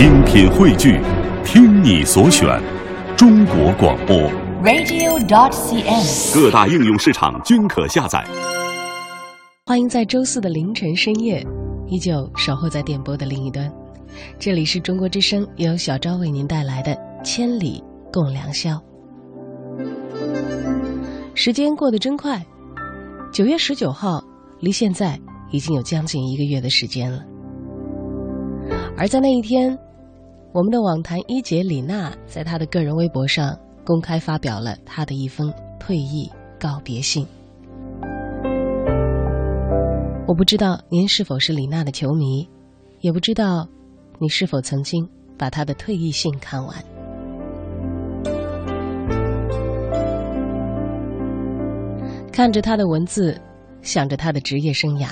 [0.00, 0.98] 精品汇聚，
[1.44, 2.58] 听你所选，
[3.18, 4.16] 中国广播。
[4.62, 6.34] radio.dot.cn，。
[6.34, 8.24] 各大应用市场均可下载。
[9.66, 11.46] 欢迎在周四的凌晨深夜，
[11.86, 13.70] 依旧守候在电波的另一端。
[14.38, 16.92] 这里是中国之声，由小昭为您带来的
[17.22, 18.82] 《千里共良宵》。
[21.34, 22.42] 时间过得真快，
[23.30, 24.24] 九月十九号
[24.60, 25.20] 离现在
[25.50, 27.22] 已经有将近一个月的时间了。
[28.96, 29.78] 而在那一天，
[30.52, 36.28] 我们的网坛一姐李娜在她的个人微博上公开发表了她的一封退役
[36.58, 37.24] 告别信。
[40.26, 42.48] 我不知道您是否是李娜的球迷，
[43.00, 43.68] 也不知道
[44.18, 46.74] 你是否曾经把她的退役信看完。
[52.32, 53.40] 看着她的文字，
[53.82, 55.08] 想着她的职业生涯，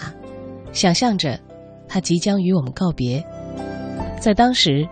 [0.73, 1.39] 想象着
[1.87, 3.25] 她即将与我们告别，
[4.21, 4.89] 在当时，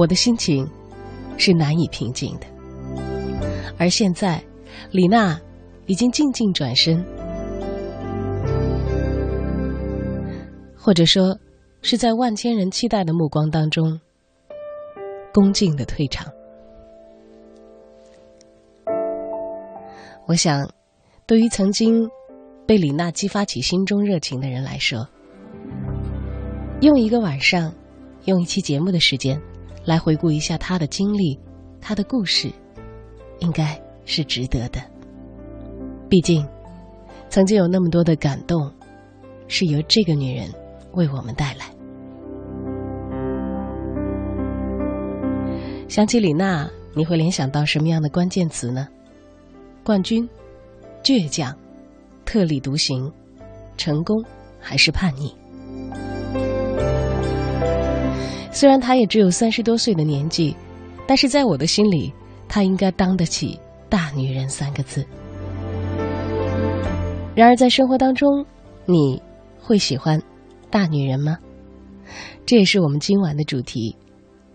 [0.00, 0.66] 我的心情
[1.36, 2.46] 是难以平静的。
[3.76, 4.42] 而现在，
[4.90, 5.38] 李娜
[5.84, 7.04] 已经静静转身。
[10.74, 11.38] 或者说，
[11.82, 14.00] 是在万千人期待的目光当中，
[15.34, 16.32] 恭敬的退场。
[20.26, 20.66] 我想，
[21.26, 22.08] 对于曾经
[22.66, 25.06] 被李娜激发起心中热情的人来说，
[26.80, 27.74] 用一个晚上，
[28.24, 29.38] 用一期节目的时间，
[29.84, 31.38] 来回顾一下她的经历，
[31.80, 32.50] 她的故事，
[33.40, 34.80] 应该是值得的。
[36.08, 36.46] 毕竟，
[37.28, 38.72] 曾经有那么多的感动，
[39.48, 40.48] 是由这个女人。
[40.94, 41.66] 为我们带来。
[45.88, 48.88] 想起李娜，你会联想到什么样的关键词呢？
[49.84, 50.28] 冠军、
[51.04, 51.56] 倔强、
[52.24, 53.12] 特立独行、
[53.76, 54.20] 成功
[54.58, 55.32] 还是叛逆？
[58.52, 60.54] 虽然她也只有三十多岁的年纪，
[61.06, 62.12] 但是在我的心里，
[62.48, 65.06] 她应该当得起“大女人”三个字。
[67.34, 68.44] 然而，在生活当中，
[68.86, 69.22] 你
[69.60, 70.20] 会喜欢？
[70.68, 71.38] 大女人吗？
[72.44, 73.96] 这也是我们今晚的主题。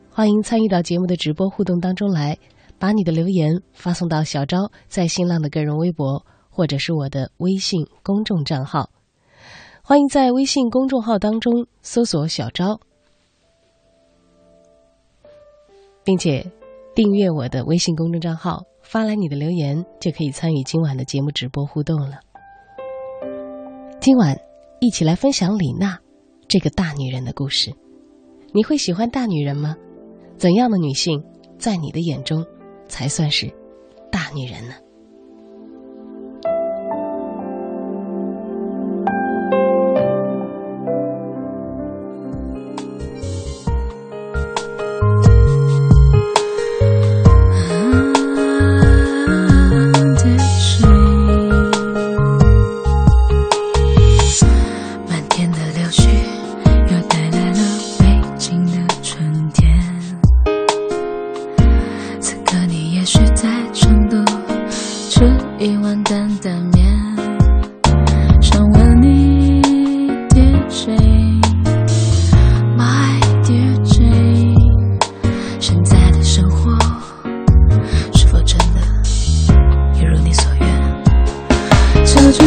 [0.09, 2.37] 欢迎参与到节目的直播互动当中来，
[2.77, 8.89] 把你的留言发送到小昭在新浪的个人微博，或者是我的微信公众账号。
[9.81, 12.79] 欢迎在微信公众号当中搜索“小昭”，
[16.05, 16.49] 并且
[16.93, 22.19] 订阅我的微信公众账号，发来你的留言，就可以参与今晚的节目直播互动了。
[23.99, 24.39] 今晚
[24.79, 25.99] 一起来分享李娜。
[26.47, 27.73] 这个大女人的故事，
[28.53, 29.75] 你会喜欢大女人吗？
[30.37, 31.23] 怎样的女性
[31.57, 32.45] 在你的眼中
[32.87, 33.51] 才算是
[34.11, 34.75] 大女人呢？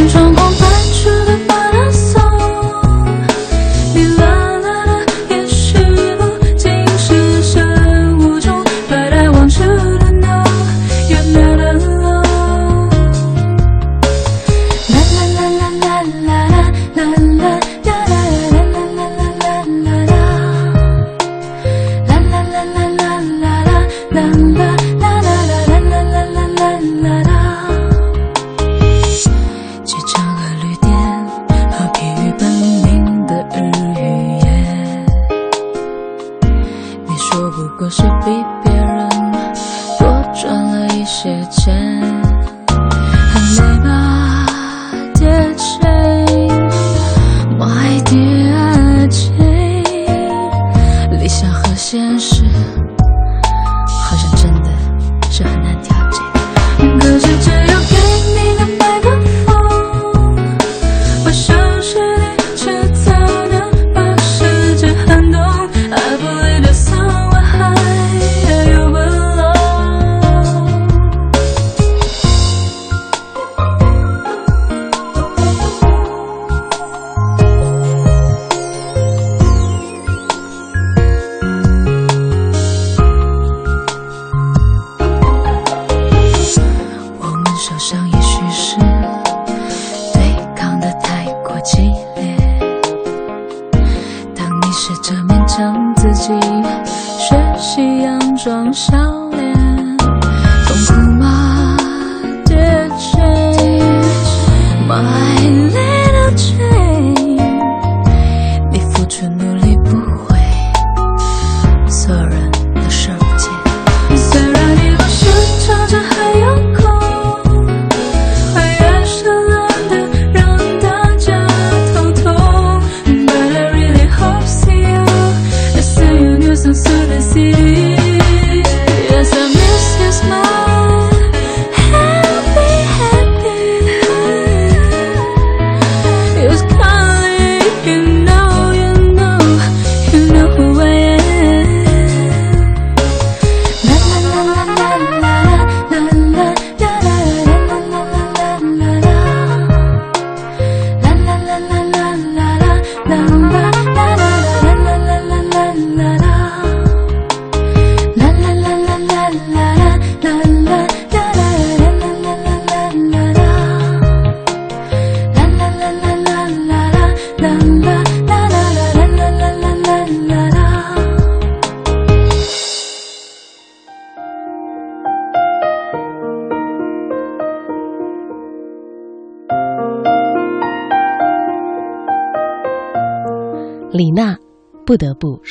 [0.09, 0.47] 穿过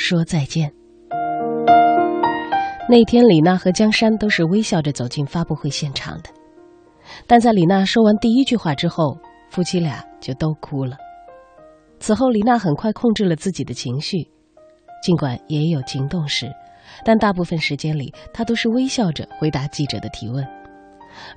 [0.07, 0.71] 说再见。
[2.87, 6.29] 那天，李娜和江山都是微笑着走进发布会现场的，
[7.27, 9.17] 但在李娜说完第一句话之后，
[9.49, 10.95] 夫妻俩就都哭了。
[11.99, 14.31] 此后，李娜很快控制了自己的情绪，
[15.03, 16.49] 尽管也有情动时，
[17.03, 20.47] 但大部分时间里，她都是微笑着回答记者的提问。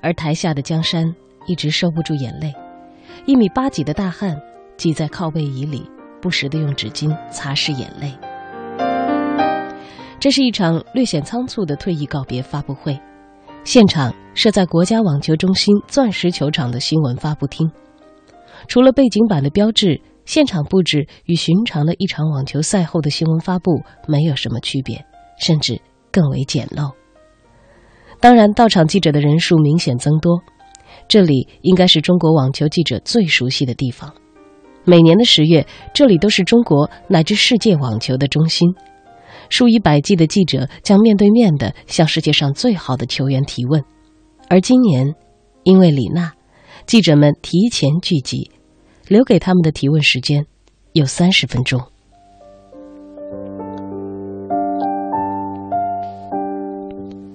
[0.01, 1.13] 而台下的江山
[1.45, 2.53] 一直收不住眼泪，
[3.25, 4.41] 一米八几的大汉
[4.77, 5.83] 挤在靠背椅里。
[6.21, 8.13] 不时地用纸巾擦拭眼泪。
[10.21, 12.95] 这是一场略显仓促的退役告别发布会，
[13.63, 17.67] 现场设在国家网球中心钻石球场的新闻发布厅。
[18.67, 25.03] 除了背景板的标志，现场布置与寻常的一场网球赛后的新闻发布没有什么区别，
[25.39, 25.81] 甚至
[26.11, 26.91] 更为简陋。
[28.19, 30.39] 当然，到场记者的人数明显增多，
[31.07, 34.13] 这里应该是中国网球记者最熟悉的地方。
[34.85, 35.65] 每年的十月，
[35.95, 38.69] 这里都是中国乃至世界网球的中心。
[39.51, 43.83] 数以百计的记者将面对面的向世界上最好的球员提问。
[44.49, 45.13] 而今年，
[45.63, 46.31] 因为李娜，
[46.87, 48.49] 记者们提前聚集，
[49.07, 50.45] 留给他们的提问时间
[50.93, 51.79] 有三十分钟。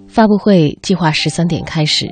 [0.09, 2.07] 发布会计划十三点开始，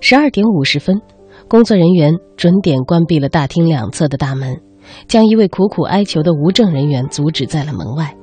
[0.00, 1.00] 十二点五十分。
[1.46, 4.58] 工作人员准点关闭了大厅两侧的大门，
[5.06, 8.16] 将一位苦苦哀求的无证人员阻止在了门外。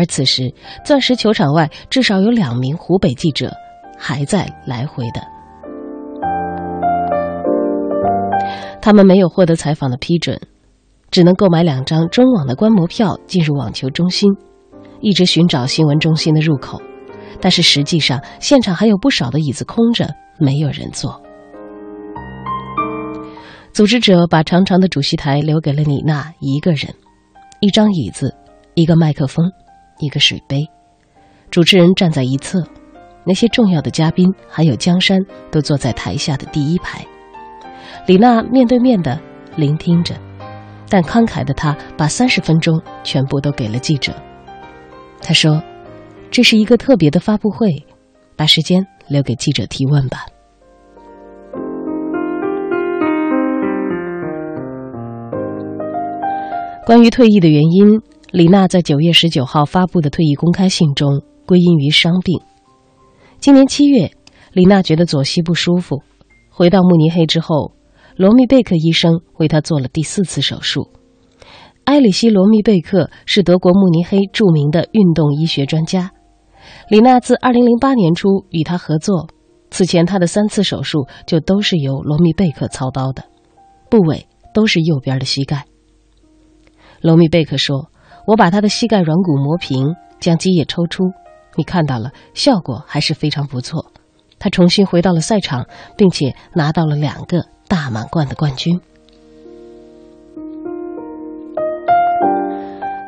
[0.00, 0.50] 而此时，
[0.82, 3.52] 钻石球场外至少有两名湖北记者
[3.98, 5.20] 还在来回的。
[8.80, 10.40] 他们没有获得采访的批准，
[11.10, 14.30] 只能购买两张中网的观摩票进入网球中心，
[15.02, 16.80] 一直寻找新闻中心的入口。
[17.42, 21.20] 但是实际上，现场还有不少的椅子空着，没有人坐。
[23.70, 26.90] 组织者把长长的主席台留给了李娜一个人，
[27.60, 28.34] 一张椅子，
[28.72, 29.52] 一个麦克风，
[30.00, 30.68] 一个水杯。
[31.50, 32.62] 主持人站在一侧，
[33.24, 35.18] 那些重要的嘉宾还有江山
[35.50, 37.04] 都坐在台下的第一排。
[38.06, 39.20] 李娜面对面的
[39.56, 40.14] 聆听着，
[40.88, 44.12] 但慷慨的她把三十分钟全部都给了记者。
[45.20, 45.62] 她说
[46.30, 47.68] ：“这是一个特别的发布会，
[48.36, 50.24] 把时间留给记者提问吧。”
[56.86, 58.00] 关于退役的原因，
[58.32, 62.40] 李娜在九月十九号发布的退役公开信中归因于伤病。
[63.40, 64.12] 今年七月，
[64.52, 66.00] 李娜觉得左膝不舒服，
[66.48, 67.72] 回到慕尼黑之后，
[68.14, 70.90] 罗密贝克医生为她做了第四次手术。
[71.86, 76.12] 埃里希·罗密贝克是德国慕尼黑著名的运动医学专家。
[76.88, 79.26] 李娜自二零零八年初与他合作，
[79.70, 83.24] 此前她的三次手术就都是由罗密贝克操刀的，
[83.90, 85.64] 部位都是右边的膝盖。
[87.00, 87.89] 罗密贝克说
[88.26, 91.04] ：“我把他的膝盖软骨磨平，将积液抽出，
[91.56, 93.86] 你看到了，效果还是非常不错。
[94.38, 98.80] 他重新回到了赛场，并且拿到了两个大满贯的冠军。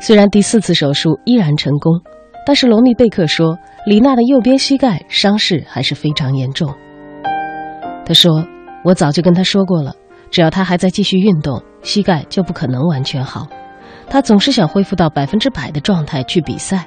[0.01, 2.01] 虽然第四次手术依然成功，
[2.45, 6.75] 但是罗密贝克说，李娜的右边膝盖伤势还是非常严重。
[8.05, 8.45] 他说
[8.85, 9.95] ：‘我早就跟他说过了，
[10.31, 13.47] 只要他还在继续运动，膝盖就不可能完全好。’
[14.13, 16.87] 他总是想恢复到百分之百的状态去比赛。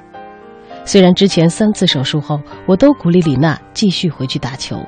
[0.84, 4.78] 虽然之前三次手术后，我都鼓励李娜继续回去打球，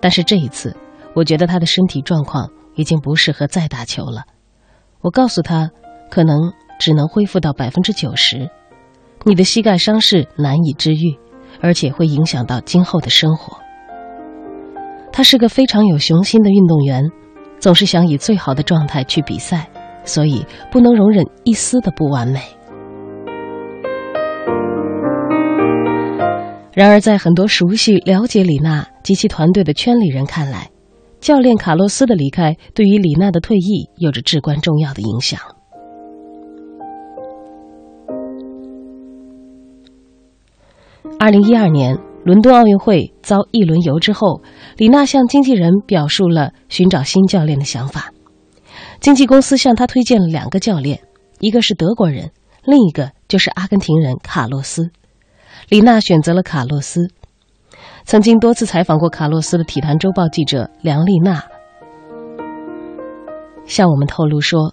[0.00, 0.74] 但是这一次，
[1.14, 4.22] 我觉得她的身体状况已经不适合再打球了。
[5.02, 5.68] 我告诉她，
[6.10, 8.48] 可能只能恢复到百分之九十。
[9.24, 11.18] 你的膝盖伤势难以治愈，
[11.60, 13.58] 而且会影响到今后的生活。
[15.12, 17.02] 他是个非常有雄心的运动员，
[17.58, 19.68] 总是想以最好的状态去比赛，
[20.04, 22.40] 所以不能容忍一丝的不完美。
[26.72, 30.70] 然而，在很多熟悉、了解李娜及其团队的圈里人看来，
[31.20, 35.40] 教练卡洛斯的离开对于李娜的退役有着至关重要的影响。
[41.20, 44.42] 二零一二年伦敦奥运会遭一轮游之后，
[44.76, 48.13] 李娜向经纪人表述了寻找新教练的想法。
[49.04, 51.02] 经纪公司向他推荐了两个教练，
[51.38, 52.30] 一个是德国人，
[52.64, 54.92] 另一个就是阿根廷人卡洛斯。
[55.68, 57.10] 李娜选择了卡洛斯。
[58.06, 61.44] 曾经多次采访过卡洛斯的《体坛周报》记者梁丽娜
[63.66, 64.72] 向我们透露说，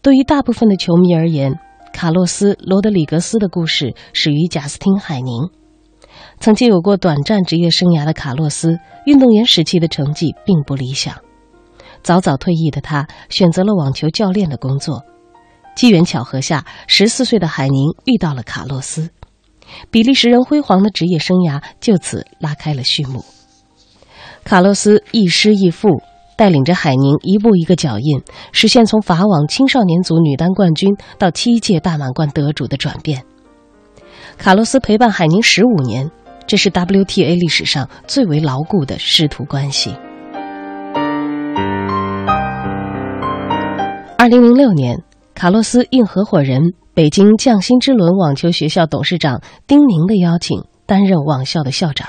[0.00, 1.58] 对于大部分的球迷而言，
[1.92, 5.50] 卡洛斯·罗德里格斯的故事始于贾斯汀·海宁。
[6.40, 11.16] 曾经有过短暂职业生涯的卡洛斯，运动员时期的成绩并不理想。
[12.06, 15.04] 早早退役的他选择了网球教练的工作。
[15.74, 19.10] 机缘巧合下，十四岁的海宁遇到了卡洛斯。
[19.90, 23.24] 比利时人辉煌的职业生涯就此拉开了序幕。
[24.44, 26.00] 卡洛斯亦师亦父，
[26.36, 28.22] 带领着海宁一步一个脚印，
[28.52, 33.24] 实现从法网青少年组女单冠军到七届大满贯得主的转变。
[34.38, 36.08] 卡洛斯陪伴海宁十五年，
[36.46, 39.92] 这是 WTA 历史上最为牢固的师徒关系。
[44.18, 45.02] 二零零六年，
[45.34, 46.72] 卡洛斯应合伙人。
[46.94, 52.08] 北京匠心之轮网球学校董事长丁宁的邀请，担任网校的校长，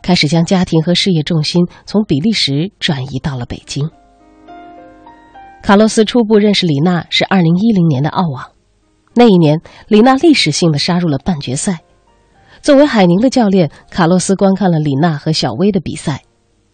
[0.00, 3.90] 开始将家庭和事业重心从比利时转移到了北京。
[5.62, 8.52] 卡洛斯初步认识李娜是二零一零年的澳网，
[9.14, 11.80] 那一年李娜历史性的杀入了半决赛。
[12.62, 16.22] 作为海宁的教练，卡洛斯观看了李娜和小威的比赛，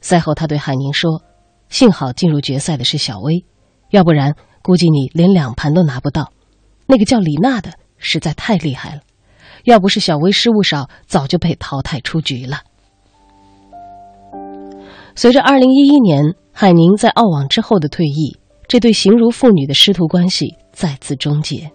[0.00, 1.22] 赛后他对海宁说
[1.68, 3.44] ：“幸好进入决赛的是小威，
[3.90, 6.32] 要不然估计你连两盘都拿不到。”
[6.86, 9.02] 那个叫李娜的实在太厉害了，
[9.64, 12.62] 要不是小薇失误少，早就被淘汰出局了。
[15.14, 21.70] 随着二零一一年海宁在澳网之后的退役，这对形如父女的师徒关系再次终结。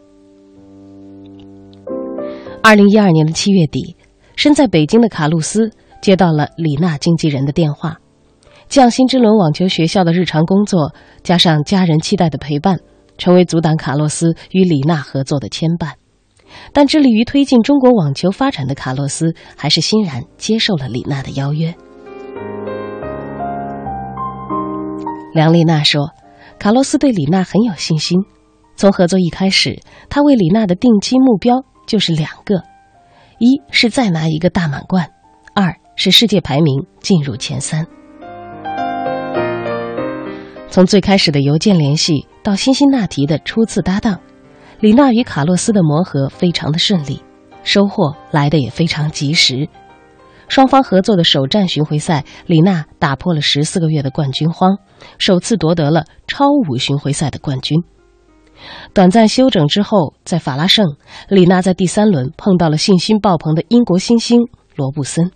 [2.62, 3.96] 二零一二年的七月底，
[4.36, 8.00] 身在北京的卡路斯接到了李娜经纪人的电话，
[8.68, 10.94] 匠心之轮网球学校的日常工作
[11.24, 12.80] 加上家人期待的陪伴。
[13.18, 15.94] 成为阻挡卡洛斯与李娜合作的牵绊，
[16.74, 21.74] 但致力于推进中国网球发展的卡洛斯还是欣然接受了李娜的邀约。
[25.34, 26.10] 梁丽娜说
[26.60, 28.20] ：“卡洛斯对李娜很有信心，
[28.76, 29.80] 从合作一开始，
[30.10, 32.64] 他为李娜的定期目标就是两个：
[33.40, 35.10] 一是再拿一个大满贯，
[35.54, 37.88] 二是世界排名进入前三。”
[40.76, 44.20] 从最开始的邮件联系到辛辛那提的初次搭档，
[44.82, 47.22] 李娜与卡洛斯的磨合非常的顺利，
[47.64, 49.70] 收获来的也非常及时。
[50.50, 54.78] 双方合作的首战巡回赛，李娜打破了十四个月的冠军荒，
[55.18, 57.82] 首次夺得了超五巡回赛的冠军。
[58.94, 60.98] 短暂休整之后，在法拉盛，
[61.30, 64.42] 李娜在第三轮碰到了信心爆棚的英国新星
[64.76, 65.32] 罗布森，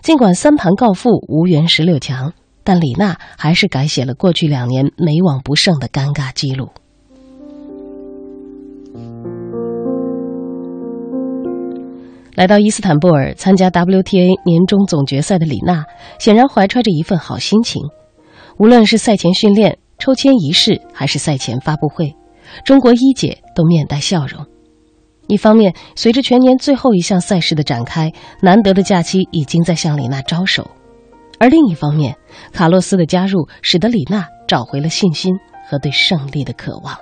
[0.00, 2.32] 尽管三盘告负，无缘十六强。
[2.68, 6.68] 但李娜还是改写了过去两年美网不胜的尴尬记录。
[12.34, 15.86] 来到伊斯坦布尔参加 WTA 年终总决赛的李娜，
[16.18, 17.80] 显然怀揣着一份好心情。
[18.58, 22.14] 无论是赛前训练、抽签仪式，还是赛前发布会，
[22.66, 24.44] 中国一姐都面带笑容。
[25.26, 30.70] 一方面，随着全年最后一项赛事的展开，难得的假期已经在向李娜招手。
[31.40, 32.16] 而另一方面，
[32.52, 35.36] 卡洛斯的加入使得李娜找回了信心
[35.68, 36.94] 和对胜利的渴望。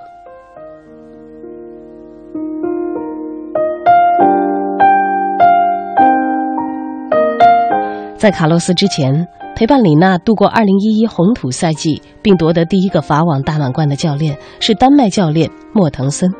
[8.16, 16.30] 在卡洛斯之前，陪伴李娜度过2011红土赛季并夺得第一个法网大满贯的教练是丹麦教练莫腾森。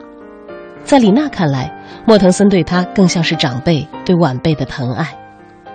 [0.85, 1.73] 在李娜看来，
[2.07, 5.17] 莫腾森对她更像是长辈对晚辈的疼爱，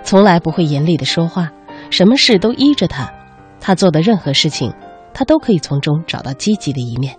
[0.02, 1.50] 从来不会严厉的说话。
[1.92, 3.12] 什么事都依着他，
[3.60, 4.72] 他做的任何事情，
[5.12, 7.14] 他都可以从中找到积极的一面。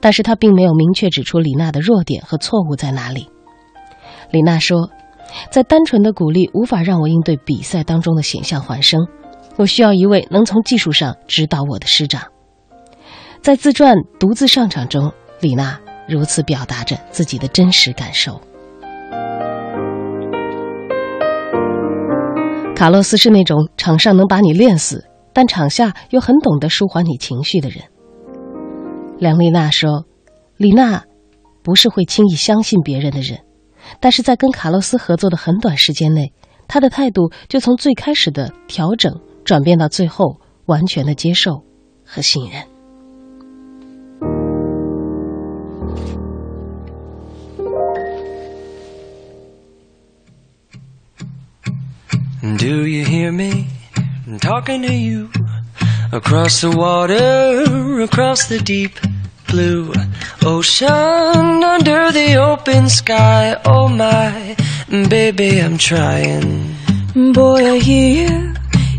[0.00, 3.28] 但是他并没有明确指出李娜的弱点和错误在哪里。
[4.32, 4.90] 李娜说
[5.52, 9.06] ：“在单纯的鼓励无法让我应对比赛当中的险象环生，
[9.56, 12.22] 我需要一位能从技术上指导我的师长。
[13.40, 18.40] 在自传《独自上场》中，李娜如此表达着自己的真实感受。
[22.78, 27.82] 卡洛斯是那种场上能把你练死，但场下又很懂得舒缓你情绪的人。
[29.18, 30.06] 梁丽娜说
[30.56, 31.04] ：“李娜
[31.64, 33.40] 不是会轻易相信别人的人。”
[33.98, 36.32] 但是在跟卡洛斯合作的很短时间内，
[36.68, 39.12] 他的态度就从最开始的调整
[39.44, 41.64] 转变到最后完全的接受
[42.04, 42.62] 和信任。
[52.40, 53.68] Do you hear me
[54.40, 55.30] talking to you
[56.12, 58.98] across the water, across the deep?
[59.48, 59.90] blue
[60.44, 63.56] ocean under the open sky.
[63.64, 64.56] Oh my,
[65.08, 66.74] baby, I'm trying.
[67.32, 68.54] Boy, I hear you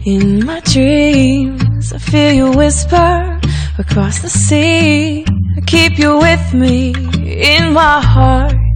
[0.06, 1.94] in my dreams.
[1.94, 3.40] I feel you whisper
[3.78, 5.24] across the sea.
[5.58, 8.69] I keep you with me in my heart.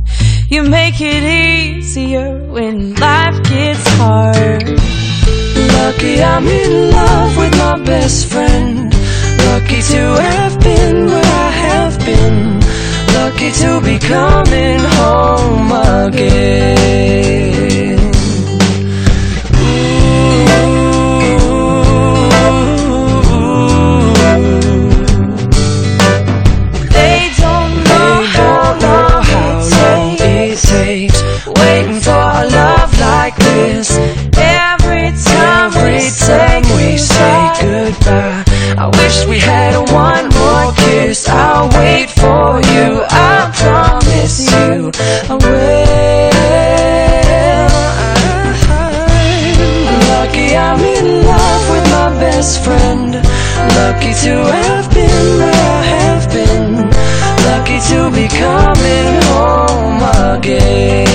[0.50, 4.64] You make it easier when life gets hard.
[5.78, 8.94] Lucky I'm in love with my best friend.
[9.48, 12.60] Lucky to have been where I have been.
[13.16, 15.72] Lucky to be coming home
[16.08, 18.03] again.
[38.04, 38.44] Goodbye,
[38.78, 41.28] I wish we had one more kiss.
[41.30, 43.04] I'll wait for you.
[43.10, 44.92] I promise you,
[45.30, 45.94] I will.
[50.10, 53.14] Lucky I'm in love with my best friend.
[53.76, 56.90] Lucky to have been where I have been.
[57.50, 60.02] Lucky to be coming home
[60.38, 61.13] again.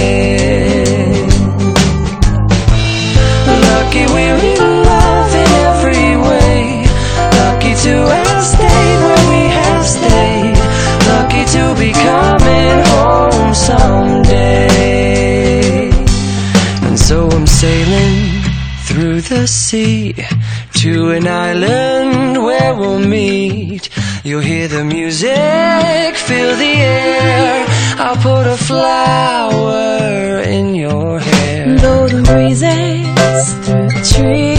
[13.68, 15.58] Someday.
[16.86, 18.16] And so I'm sailing
[18.88, 20.14] through the sea
[20.82, 23.84] to an island where we'll meet.
[24.24, 27.66] You'll hear the music, feel the air.
[28.04, 31.76] I'll put a flower in your hair.
[31.84, 34.57] Though the breezes through the trees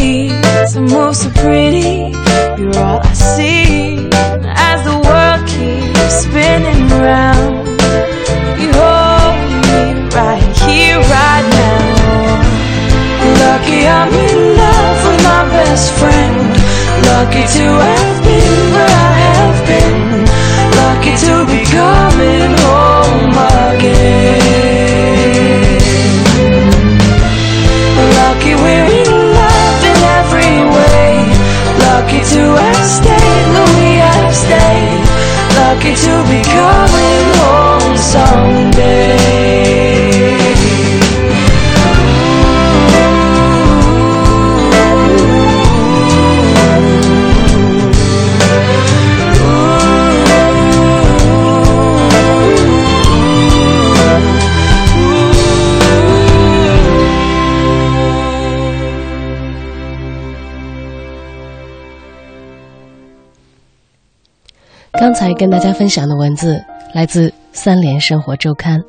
[65.19, 68.79] 才跟大家分享的文字来自《三联生活周刊》，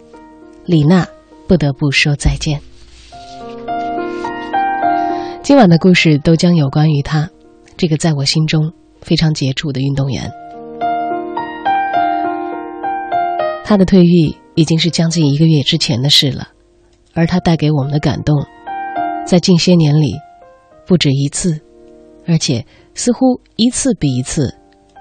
[0.64, 1.05] 李娜
[1.49, 2.61] 不得不说再见。
[5.43, 7.29] 今晚的故事都将有关于他，
[7.77, 10.31] 这个在我心中非常杰出的运动员。
[13.64, 16.51] 他的退役已经是将近一个月之前的事了，
[17.12, 18.37] 而他带给我们的感动，
[19.27, 20.12] 在近些年里
[20.87, 21.61] 不止一次，
[22.25, 22.64] 而且
[22.95, 24.55] 似乎一次比一次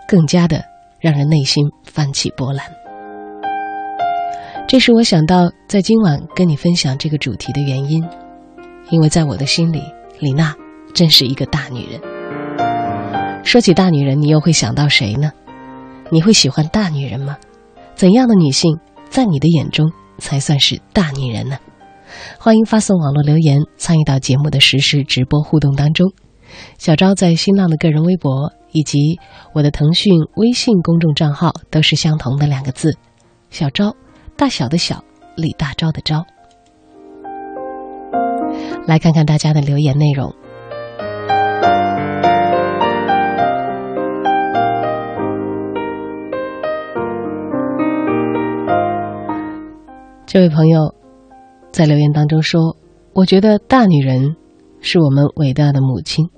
[0.07, 0.65] 更加的
[0.99, 2.65] 让人内心泛起波澜。
[4.67, 8.03] 这是我想到在今晚跟你分享这个主题的原因，
[8.91, 9.81] 因为在我的心里，
[10.19, 10.55] 李娜
[10.93, 11.99] 真是一个大女人。
[13.43, 15.31] 说起大女人，你又会想到谁呢？
[16.11, 17.37] 你会喜欢大女人吗？
[17.95, 18.77] 怎样的女性
[19.09, 21.57] 在你的眼中才算是大女人呢？
[22.39, 26.11] 欢迎发送网络留言参与到节目的实时直播互动当中。
[26.77, 29.19] 小昭在新浪的个人微博以及
[29.53, 32.97] 我的腾讯微信公众账号都是相同的两个字：
[33.49, 33.95] 小昭，
[34.35, 35.03] 大小的小，
[35.35, 36.23] 李大钊的钊。
[38.87, 40.33] 来看看大家的留言内容。
[50.25, 50.93] 这位朋友
[51.71, 52.77] 在留言当中说
[53.13, 54.35] ：“我觉得大女人
[54.79, 56.29] 是我们伟大的母亲。”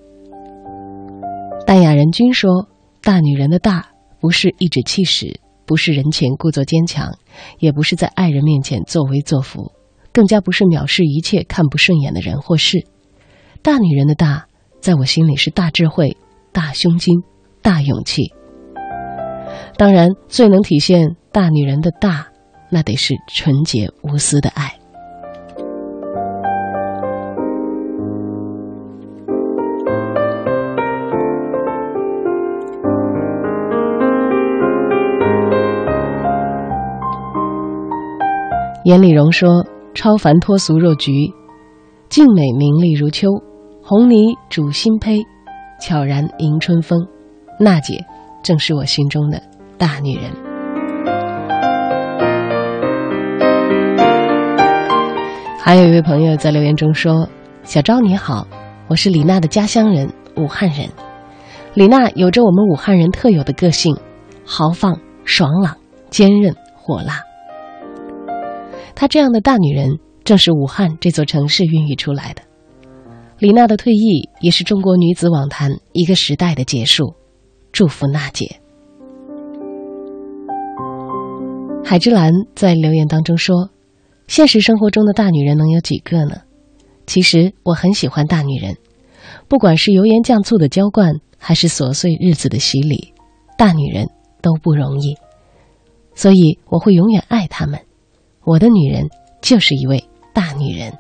[1.65, 2.67] 淡雅人君说
[3.01, 7.17] ：“大女人的大，不是颐指气使，不是人前故作坚强，
[7.59, 9.71] 也不是在爱人面前作威作福，
[10.11, 12.85] 更加不是藐视一切看不顺眼的人或事。
[13.61, 14.47] 大女人的大，
[14.81, 16.17] 在我心里是大智慧、
[16.51, 17.21] 大胸襟、
[17.61, 18.33] 大勇气。
[19.77, 22.27] 当然，最能体现大女人的大。”
[22.73, 24.80] 那得是纯洁无私的爱。
[38.83, 39.47] 严礼荣说
[39.93, 41.31] ：“超凡脱俗若菊，
[42.09, 43.27] 静美明丽如秋。
[43.83, 45.19] 红泥煮新胚，
[45.79, 46.99] 悄然迎春风。
[47.59, 48.03] 娜姐，
[48.41, 49.39] 正是我心中的
[49.77, 50.31] 大女人。”
[55.59, 57.29] 还有一位朋友在留言中说
[57.61, 58.47] ：“小昭你好，
[58.87, 60.89] 我是李娜的家乡人，武汉人。
[61.75, 63.95] 李娜有着我们武汉人特有的个性，
[64.43, 65.77] 豪放、爽朗、
[66.09, 67.21] 坚韧、火辣。
[68.95, 72.41] 她这样的大女人，正是武汉这座城市孕育出来的。
[73.39, 77.13] 李娜的退役，也是中国女子网坛一个时代的结束。
[77.71, 78.57] 祝福娜姐。”
[81.83, 83.69] 海之蓝在留言当中说。
[84.27, 86.43] 现实生活中的大女人能有几个呢？
[87.05, 88.77] 其实我很喜欢大女人，
[89.49, 93.13] 不管是油盐酱醋的浇灌，还是琐碎日子的洗礼，
[93.57, 94.07] 大女人
[94.41, 95.17] 都不容易，
[96.15, 97.77] 所以我会永远爱她们。
[98.43, 99.07] 我的女人
[99.39, 100.91] 就是一位大女人。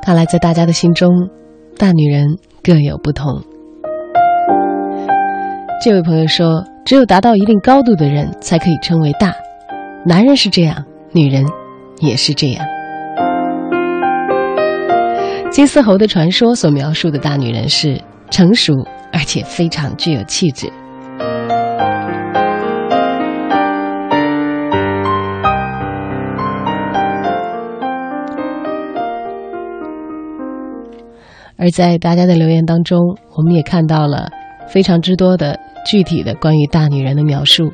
[0.00, 1.10] 看来，在大家的心中，
[1.76, 3.42] 大女人各有不同。
[5.84, 9.34] 这位朋友说：“只有达到一定高度的人，才可以称为大。
[10.06, 11.44] 男人是这样，女人
[12.00, 12.64] 也是这样。”
[15.50, 18.74] 金丝猴的传说所描述的大女人是成熟
[19.12, 20.70] 而且非常具有气质。
[31.58, 32.98] 而在大家的留言当中，
[33.34, 34.28] 我们也看到了
[34.68, 37.72] 非常之多的具体的关于大女人的描述。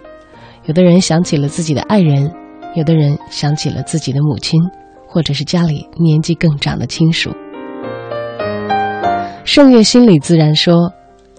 [0.64, 2.30] 有的人想起了自己的爱人，
[2.74, 4.60] 有的人想起了自己的母亲，
[5.06, 7.30] 或者是家里年纪更长的亲属。
[9.44, 10.92] 盛月心里自然说：“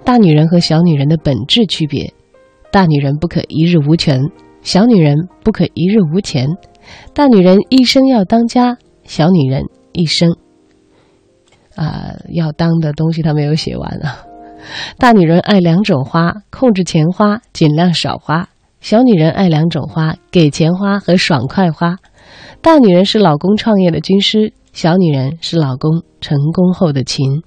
[0.05, 2.13] 大女人和小女人的本质区别，
[2.71, 4.19] 大女人不可一日无权，
[4.61, 6.47] 小女人不可一日无钱。
[7.13, 10.35] 大女人一生要当家，小女人一生。”
[11.75, 14.25] 啊，要当的东西他没有写完啊。
[14.99, 18.49] 大女人爱两种花，控制钱花，尽量少花；
[18.83, 21.95] 小女人爱两种花，给钱花和爽快花。
[22.61, 27.41] 大女人是老公创业的军师，小女人是老公成功后的琴。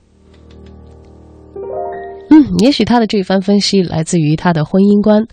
[2.31, 5.27] 嗯，也许他的这番分析来自于他的婚姻观，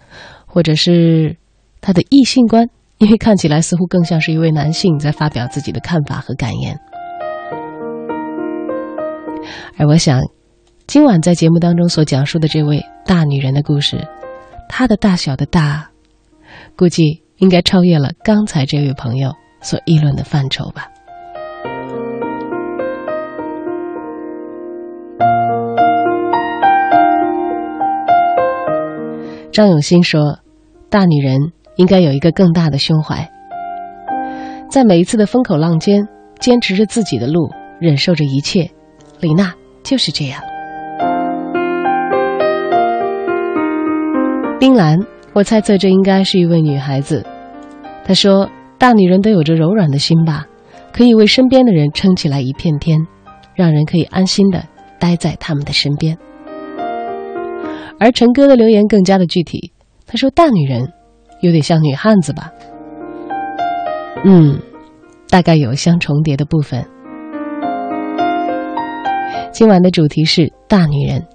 [0.45, 1.37] 或者是
[1.79, 6.77] 他的异性观，因为看起来似乎更像是一位男性在发表自己的看法和感言。
[9.77, 10.19] 而我想，
[10.85, 14.05] 今晚在节目当中所讲述的这位大女人的故事，
[14.67, 15.89] 她的大小的大，
[16.77, 19.31] 估计应该超越了刚才这位朋友
[19.61, 20.87] 所议论的范畴吧。
[29.51, 30.39] 张永新说
[30.89, 33.29] ：“大女人应该有一个更大的胸怀，
[34.69, 36.07] 在每一次的风口浪尖，
[36.39, 38.71] 坚持着自己的路，忍受着一切。”
[39.19, 39.53] 李娜。
[39.83, 40.41] 就是这样，
[44.57, 44.97] 冰兰，
[45.33, 47.25] 我猜测这应该是一位女孩子。
[48.05, 50.45] 她说：“大女人都有着柔软的心吧，
[50.91, 53.07] 可以为身边的人撑起来一片天，
[53.55, 54.63] 让人可以安心的
[54.99, 56.17] 待在他们的身边。”
[57.99, 59.71] 而陈哥的留言更加的具体，
[60.05, 60.91] 他说：“大女人
[61.41, 62.51] 有点像女汉子吧？”
[64.25, 64.59] 嗯，
[65.29, 66.85] 大概有相重叠的部分。
[69.51, 71.25] 今晚的主题是大女人。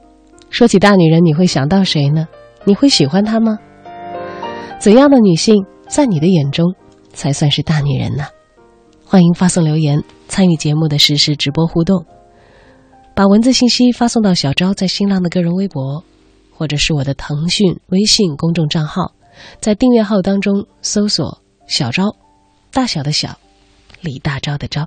[0.51, 2.29] 说起大女人，你会想到谁呢？
[2.65, 3.59] 你会喜欢她吗？
[4.79, 6.75] 怎样的女性在你的眼中
[7.12, 8.25] 才算是大女人呢？
[9.05, 12.07] 欢迎发送留言参与节目的实时直播互动。
[13.14, 16.05] 把文字信息发送到小昭在新浪的个人微博，
[16.53, 19.12] 或者是我的腾讯微信公众账号，
[19.61, 22.14] 在订阅号当中搜索“小昭”，
[22.71, 23.37] 大小的小，
[24.01, 24.87] 李大钊的钊。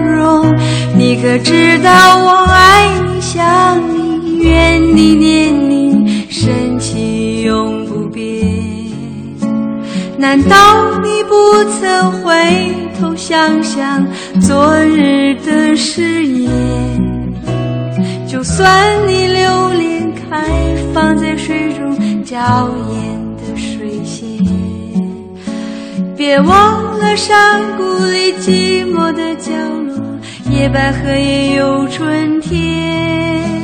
[0.95, 1.89] 你可知道
[2.23, 8.21] 我爱你、想你、怨你、念你，深情永不变。
[10.17, 12.31] 难道你不曾回
[12.99, 14.05] 头想想
[14.39, 16.49] 昨日的誓言？
[18.27, 24.21] 就算你留恋开放在水中娇艳的水仙，
[26.15, 29.51] 别忘了山谷里寂寞的角
[29.87, 29.95] 落，
[30.51, 33.60] 野百合也有春天。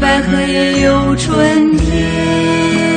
[0.00, 2.89] 百合也有春天。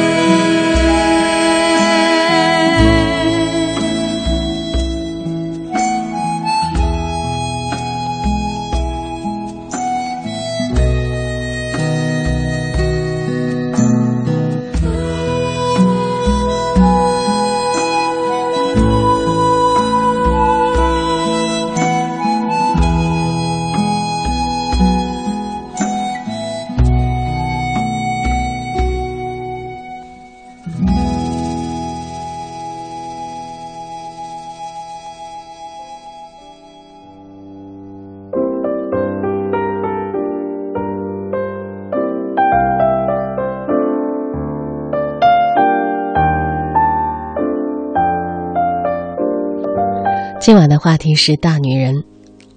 [50.46, 52.04] 今晚的话题是大女人，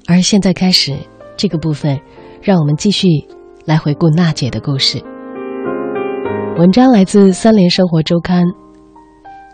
[0.09, 0.96] 而现在开始
[1.37, 2.01] 这个部分，
[2.42, 3.07] 让我们继续
[3.64, 5.01] 来回顾娜姐的故事。
[6.59, 8.42] 文章来自《三联生活周刊》，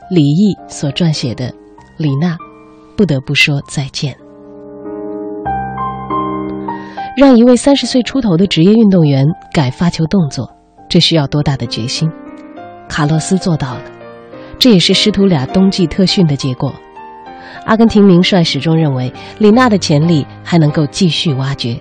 [0.09, 1.49] 李毅所撰写的
[1.99, 2.35] 《李娜
[2.97, 4.15] 不得不说再见》。
[7.19, 10.49] 让一位三十岁出头的职业运动员改发球动作，
[10.89, 12.11] 这需要多大的决心？
[12.89, 13.83] 卡洛斯做到了。
[14.59, 16.73] 这也是师徒俩冬季特训的结果。
[17.65, 21.81] 阿根廷名帅始终认为李娜的潜力还能够继续挖掘，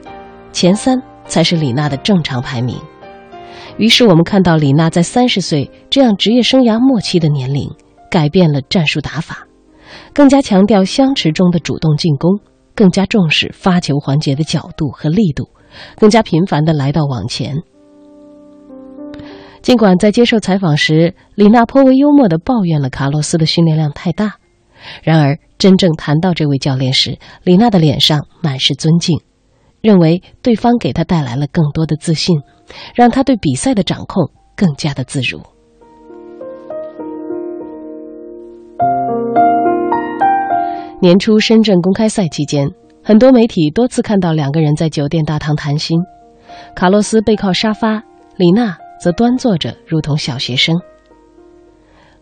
[0.51, 2.77] 前三才是李娜的正常排名。
[3.77, 7.69] 于是我们看到李娜在三十岁这样职业生涯末期的年龄，
[8.09, 9.47] 改变了战术打法，
[10.13, 12.39] 更加强调相持中的主动进攻，
[12.75, 15.49] 更加重视发球环节的角度和力度，
[15.97, 17.55] 更加频繁地来到网前。
[19.61, 24.35] 尽管在接受采访时，李娜颇为幽默地抱怨了卡洛斯的训练量太大，
[25.03, 29.21] 然而真正谈到这位教练时，李娜的脸上满是尊敬，
[29.79, 32.41] 认为对方给她带来了更多的自信，
[32.95, 35.39] 让她对比赛的掌控更加的自如。
[40.99, 42.67] 年初深圳公开赛期间，
[43.03, 45.99] 很多媒体多次看到两个人在酒店大堂谈心，
[46.75, 48.01] 卡洛斯背靠沙发，
[48.35, 48.75] 李娜。
[48.99, 50.79] 则端坐着，如同小学生。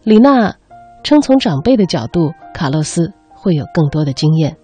[0.04, 0.56] 李娜
[1.04, 4.58] 称，从长辈的角度，卡洛斯会有更多的经验。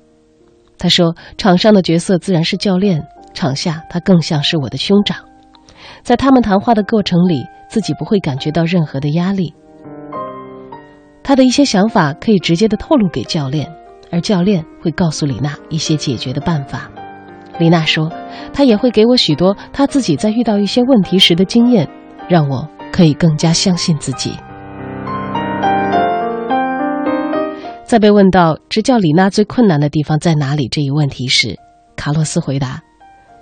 [0.77, 3.01] 他说，场上的角色自然是教练，
[3.33, 5.17] 场下他更像是我的兄长。
[6.03, 9.53] 在他们谈话的过程里，自己不会感觉到任何的压力。
[11.23, 13.71] 他的一些想法可以直接的透露给教练，
[14.11, 16.91] 而教练会告诉李娜一些解决的办法。
[17.57, 18.11] 李娜说，
[18.53, 21.89] 他也会给我许多他自己在遇到一些问题时的经验。
[22.27, 24.31] 让我可以更加相信自己。
[27.86, 31.56] 在被问到执教李娜最困难的地方在哪里这一问题时，
[31.95, 32.82] 卡洛斯回答：“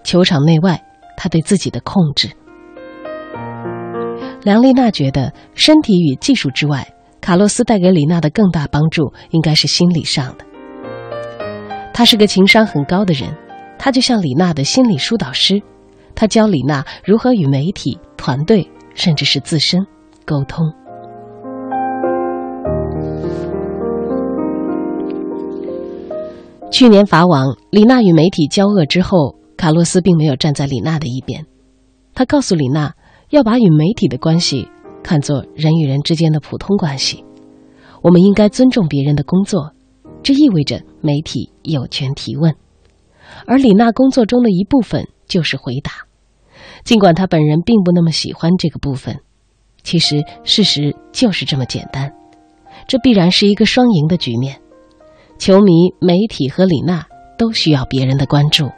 [0.03, 0.84] 球场内外，
[1.15, 2.29] 他对自己的控制。”
[4.43, 10.45] 梁丽娜觉得，身体与技术之外，卡洛斯带给李娜的更大帮助应该是心理上的。
[11.93, 13.34] 他是个情商很高的人，
[13.79, 15.62] 他就像李娜的心理疏导师，
[16.13, 18.69] 他教李娜如何与媒体、团队。
[18.95, 19.88] 甚至是自身
[20.23, 20.71] 沟通。
[26.73, 31.45] 去年法网，李娜与媒体交恶之后，卡洛斯并没有站在李娜的一边。
[32.15, 32.95] 他告诉李娜，
[33.29, 34.67] 要把与媒体的关系
[35.03, 37.23] 看作人与人之间的普通关系。
[38.01, 39.73] 我们应该尊重别人的工作，
[40.23, 42.55] 这意味着媒体有权提问，
[43.45, 45.91] 而李娜工作中的一部分就是回答。
[46.83, 49.19] 尽管他本人并不那么喜欢这个部分，
[49.83, 52.12] 其实事实就是这么简单。
[52.88, 54.59] 这必然是一个双赢的局面，
[55.45, 57.06] 球迷、媒体和李娜
[57.38, 58.69] 都需要别人的关注。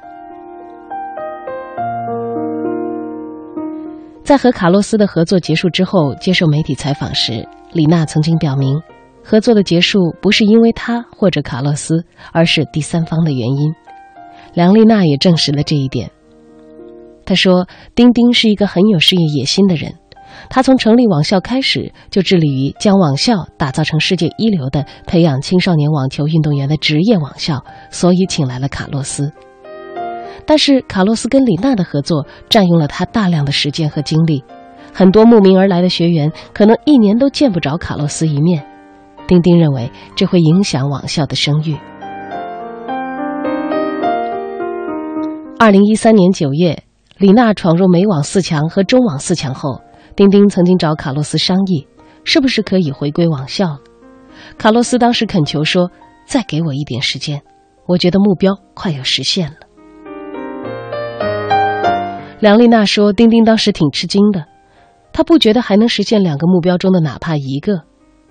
[4.23, 8.81] 在和卡洛斯的合作结束之后，接受媒体采访时，李娜曾经表明，
[9.23, 13.71] 合作的结束不是因为他或者卡洛斯，而是第三方的原因。
[14.55, 16.09] 梁丽娜也证实了这一点。
[17.27, 19.93] 他说：“丁丁是一个很有事业野心的人，
[20.49, 29.31] 他从成立网校开始就致力于将网校打造成世界一流的培养青少年网球运动员的职业网校，所以请来了卡洛斯。
[30.45, 34.43] 但是卡洛斯跟李娜的合作占用了他大量的时间和精力，
[34.93, 38.65] 很多慕名而来的学员可能一年都见不着卡洛斯一面。
[39.27, 41.75] 丁丁认为这会影响网校的声誉。”
[45.57, 46.83] 二零一三年九月。
[47.17, 49.79] 李娜闯入美网四强和中网四强后，
[50.15, 51.85] 丁丁曾经找卡洛斯商议，
[52.23, 53.77] 是不是可以回归网校。
[54.57, 55.91] 卡洛斯当时恳求说
[56.25, 57.41] ：“再给我一点时间，
[57.85, 59.55] 我觉得目标快要实现了。”
[62.39, 64.45] 梁丽娜说：“丁丁当时挺吃惊的，
[65.11, 67.81] 他不觉得还能实现两个目标中的哪怕一个。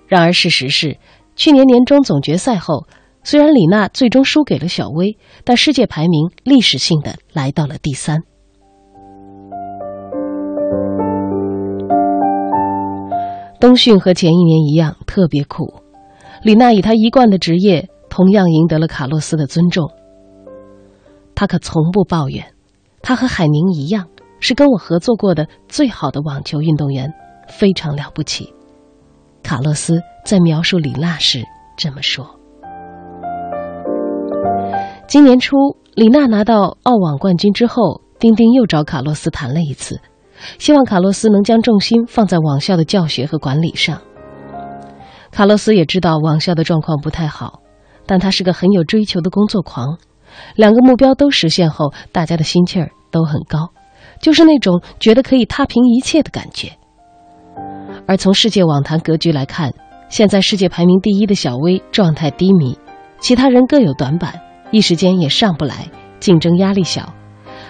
[0.07, 0.97] 然而事实是，
[1.35, 2.87] 去年年终总决赛后，
[3.23, 8.21] 虽然李娜最终输给了小威，但世界排名历史性的来到了第三。”
[13.59, 15.73] 冬训和前一年一样特别苦，
[16.43, 19.89] 李娜以她一贯的职业，同样赢得了卡洛斯的尊重。
[21.33, 22.45] 她可从不抱怨，
[23.01, 24.07] 她和海宁一样，
[24.39, 27.11] 是跟我合作过的最好的网球运动员，
[27.47, 28.53] 非常了不起。
[29.41, 31.43] 卡洛斯在描述李娜时
[31.77, 32.39] 这么说。
[35.07, 35.55] 今年初，
[35.93, 39.99] 李娜拿到澳网冠军之后，丁丁又找卡洛斯谈了一次。
[40.57, 44.01] 希望卡洛斯能将重心放在网校的教学和管理上。
[45.31, 47.61] 卡洛斯也知道网校的状况不太好，
[48.05, 49.97] 但他是个很有追求的工作狂。
[50.55, 53.69] 两个目标都实现后，大家的心气儿都很高，
[54.19, 56.71] 就是那种觉得可以踏平一切的感觉。
[58.07, 59.73] 而从世界网坛格局来看，
[60.09, 62.77] 现在世界排名第一的小威状态低迷，
[63.19, 64.41] 其他人各有短板，
[64.71, 65.89] 一时间也上不来，
[66.19, 67.13] 竞争压力小。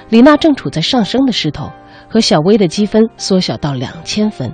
[0.10, 1.72] 李娜正处在上升的势头。
[2.16, 4.50] 和小威的积分缩小到两千分，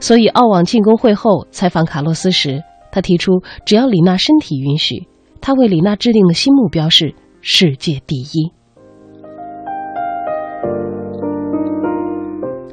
[0.00, 5.06] 所以澳网进攻会后采访卡洛斯时，他提出，只要李娜身体允许，
[5.42, 8.52] 他为李娜制定的新目标是世界第一。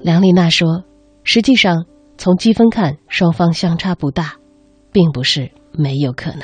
[0.02, 0.86] 梁丽娜说
[1.26, 1.84] ：“实际上，
[2.18, 4.36] 从积分看，双方相差不大，
[4.94, 6.44] 并不是没有可能。”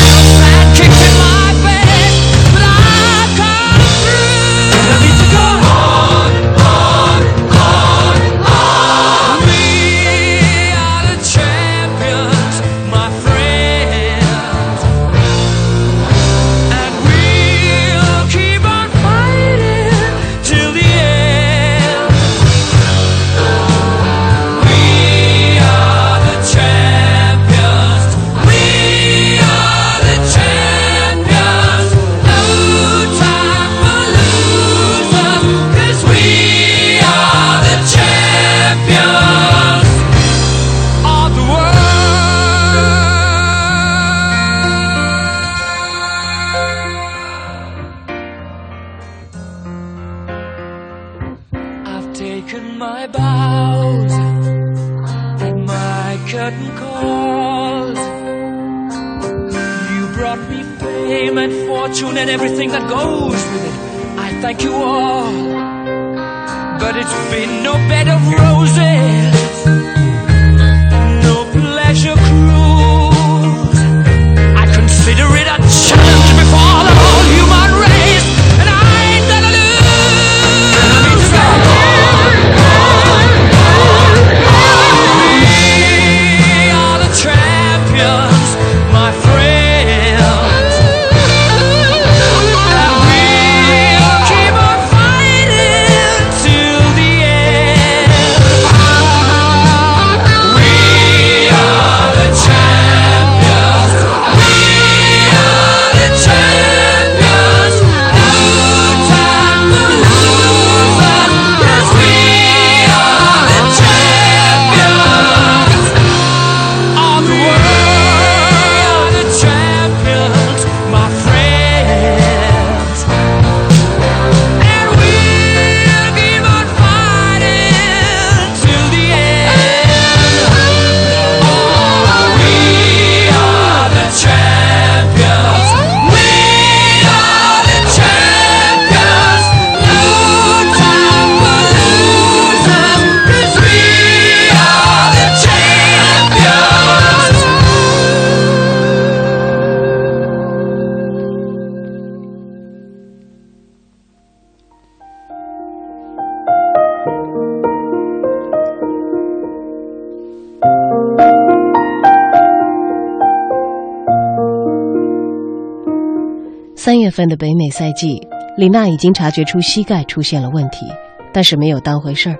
[168.61, 170.85] 李娜已经察觉出膝盖出现了问题，
[171.33, 172.37] 但是没有当回事儿，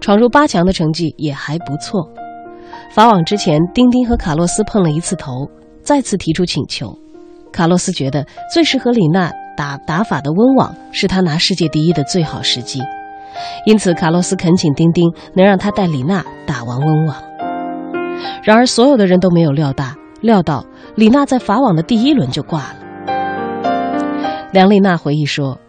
[0.00, 2.10] 闯入八强的成绩也还不错。
[2.90, 5.48] 法网之前，丁丁和卡洛斯碰了一次头，
[5.82, 6.98] 再次提出请求。
[7.52, 12.82] 卡洛斯觉得最适合李娜打打法的温网是他拿世界第一的最好时机，
[13.66, 17.16] 因此卡洛斯恳请丁丁能让他带李娜打完温网。
[18.42, 19.84] 然而，所有的人都没有料到，
[20.20, 20.66] 料到
[20.96, 22.75] 李娜在法网的第一轮就挂了。
[24.56, 25.60] 梁丽娜回忆说：“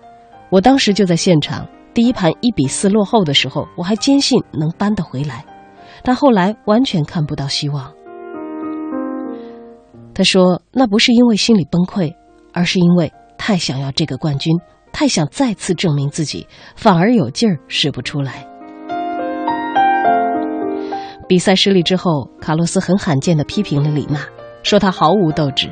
[0.50, 5.44] 我当时就在现场，第一盘一比四落后的时候，我还坚信能扳得回来，
[6.04, 7.92] 但后来完全看不到希望。”
[10.16, 12.16] 她说：“那不是因为心理崩溃，
[12.54, 14.56] 而是因为太想要这个冠军，
[14.94, 18.48] 太想再次证明自己，反而有劲儿使不出来。”
[21.28, 24.22] 比赛失利之后，卡洛斯很罕见地批评了李娜，
[24.64, 25.70] 说她毫无斗志。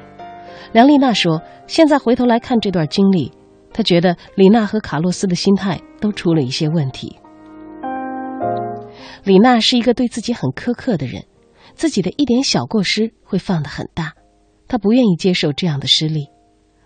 [0.72, 3.32] 梁丽娜说：“现在回头来看这段经历，
[3.74, 7.18] 她觉得李娜和卡洛斯的心态都出了一些问题。
[9.24, 11.26] 李娜是一个对自己很苛刻的人，
[11.74, 14.14] 自己的一点小过失会放得很大，
[14.68, 16.28] 她不愿意接受这样的失利。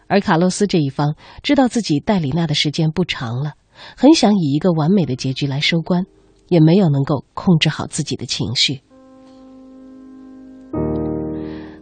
[0.07, 3.53] 而卡洛斯这一方知道自己带李娜的时间不长了，
[3.95, 6.05] 很想以一个完美的结局来收官，
[6.47, 8.81] 也没有能够控制好自己的情绪。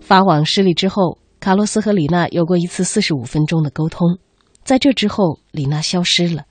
[0.01, 4.17] 法网失利之后，卡洛斯和李娜有过一次四十五分钟的沟通，
[4.63, 6.43] 在这之后，李娜消失了，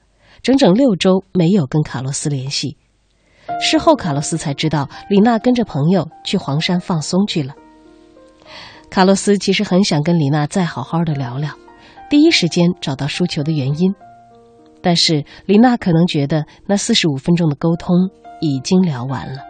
[0.43, 2.76] 整整六周没有跟卡洛斯联系。
[3.61, 7.55] 事后，卡洛斯才知道李娜跟着朋友去黄山放松去了。
[8.89, 11.53] 卡洛斯其实很想跟李娜再好好的聊聊，
[12.09, 13.95] 第一时间找到输球的原因，
[14.80, 17.95] 但是李娜可能觉得那四十五分钟的沟通
[18.41, 19.41] 已经聊完了。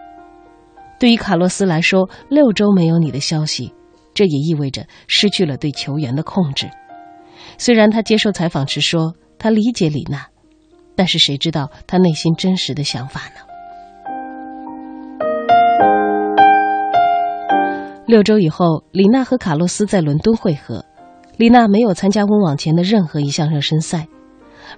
[0.98, 3.72] 对于卡洛斯来说，六周没有你的消息，
[4.16, 6.70] 这也意味着失去了对球员的控制。
[7.58, 10.26] 虽然他接受采访时说他理解李娜，
[10.96, 13.42] 但是谁知道他内心真实的想法呢？
[18.06, 20.82] 六周以后，李娜和卡洛斯在伦敦会合。
[21.36, 24.06] 李娜没有参加温网前的任何一项热身赛，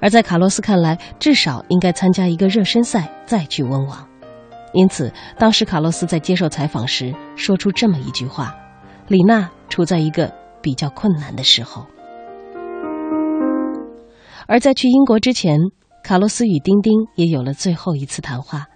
[0.00, 4.08] 而在卡洛斯看来，至少应该参加一个热身赛再去温网。
[4.72, 8.56] 因此，当时卡洛斯在接受采访时说出这么一句话
[9.08, 10.32] ：“李娜处在一个
[10.62, 11.84] 比较困难的时候。”
[14.46, 15.58] 而在去英国之前，
[16.02, 18.68] 卡洛斯与丁丁也有了最后一次谈话，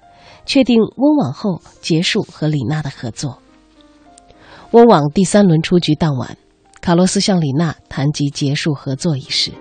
[0.44, 3.38] 确定温网后结束和李娜的合作。
[4.72, 6.36] 温网第三轮出局当晚，
[6.80, 9.52] 卡洛斯向李娜谈及结束合作一事，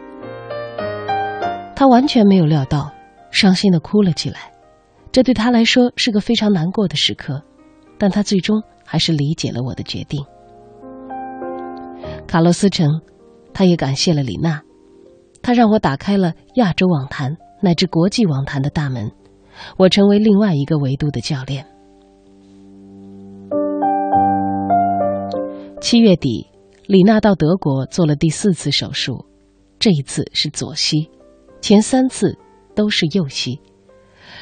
[1.76, 2.92] 他完全没有料到，
[3.30, 4.52] 伤心的哭了起来。
[5.12, 7.42] 这对他来说是个非常难过的时刻，
[7.98, 10.26] 但他最终还是理解了我的决定。
[12.32, 13.02] 卡洛斯称，
[13.54, 14.62] 他也感谢了李娜，
[15.42, 19.12] 他让我打开了亚洲网坛乃至国际网坛的大门，
[19.76, 21.66] 我成为另外一个维度的教练。
[25.82, 26.48] 七月底，
[26.88, 29.26] 李娜到德国做了第四次手术，
[29.78, 31.10] 这一次是左膝，
[31.60, 32.38] 前三次
[32.74, 33.60] 都是右膝。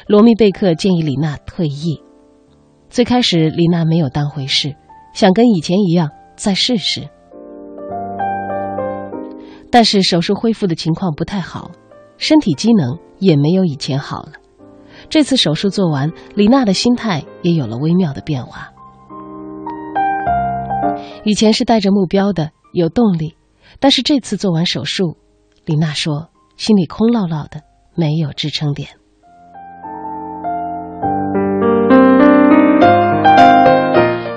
[0.06, 2.04] 罗密贝克建议李娜退役。
[2.88, 4.76] 最开始，李娜没有当回事，
[5.16, 7.10] 想跟以前一样再试试。
[9.72, 11.72] 但是手术恢复的情况不太好，
[12.18, 14.32] 身体机能也没有以前好了。
[15.10, 18.72] 这次手术做完，李娜的心态也有了微妙的变化。
[21.24, 23.36] 以前是带着目标的，有动力，
[23.80, 25.18] 但是这次做完手术，
[25.66, 27.62] 李娜说心里空落落的，
[27.96, 28.90] 没有支撑点。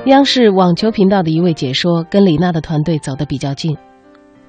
[0.07, 3.77] 央视网球频道的一位解说跟李娜的团队走得比较近，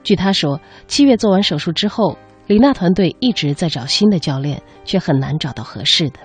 [0.04, 6.20] 据他说，七月做完手术之后，李娜团队一直在找新的教练，却很难找到合适的。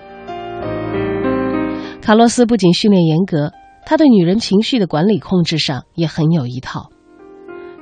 [2.01, 3.51] 卡洛斯不仅训练严格。
[3.85, 6.91] 他对女人情绪的管理控制上也很有一套。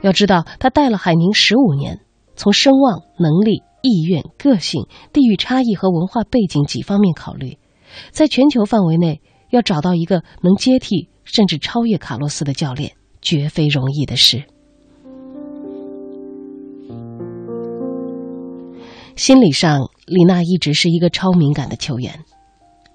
[0.02, 2.00] 要知道，他带了海宁十五年，
[2.38, 7.58] 从声望、能力、意愿、个性、地域差异和文化背景几方面考虑，
[8.12, 14.46] 在全球范围内要找到一个能接替甚至超越卡洛斯的教练，绝非容易的事。
[19.18, 22.24] 心理上，李娜一直是一个超敏感的球员。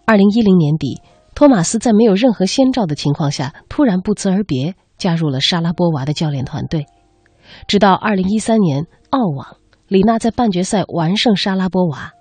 [0.07, 1.03] 二零一零年底。
[1.35, 6.85] 托马斯在没有任何先兆的情况下，突然不辞而别，加入了莎拉波娃的教练团队。
[7.66, 9.57] 直到二零一三年澳网，
[9.89, 12.12] 李娜在半决赛完胜莎拉波娃。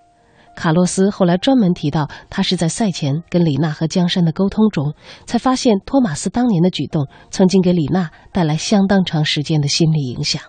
[0.55, 4.93] 卡洛斯后来专门提到，他是在赛前跟李娜和江山的沟通中，
[5.25, 10.41] 才发现托马斯当年的举动曾经给李娜带来相当长时间的心理影响。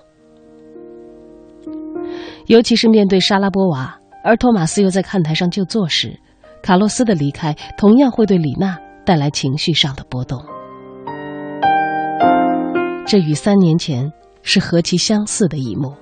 [2.47, 6.18] 尤其是面对莎拉波娃，而托马斯又在看台上就坐时。
[6.62, 10.40] 卡洛斯的离开同样会对李娜带来情绪上的波动，
[13.05, 14.12] 这与三年前
[14.43, 15.93] 是何其相似的一幕。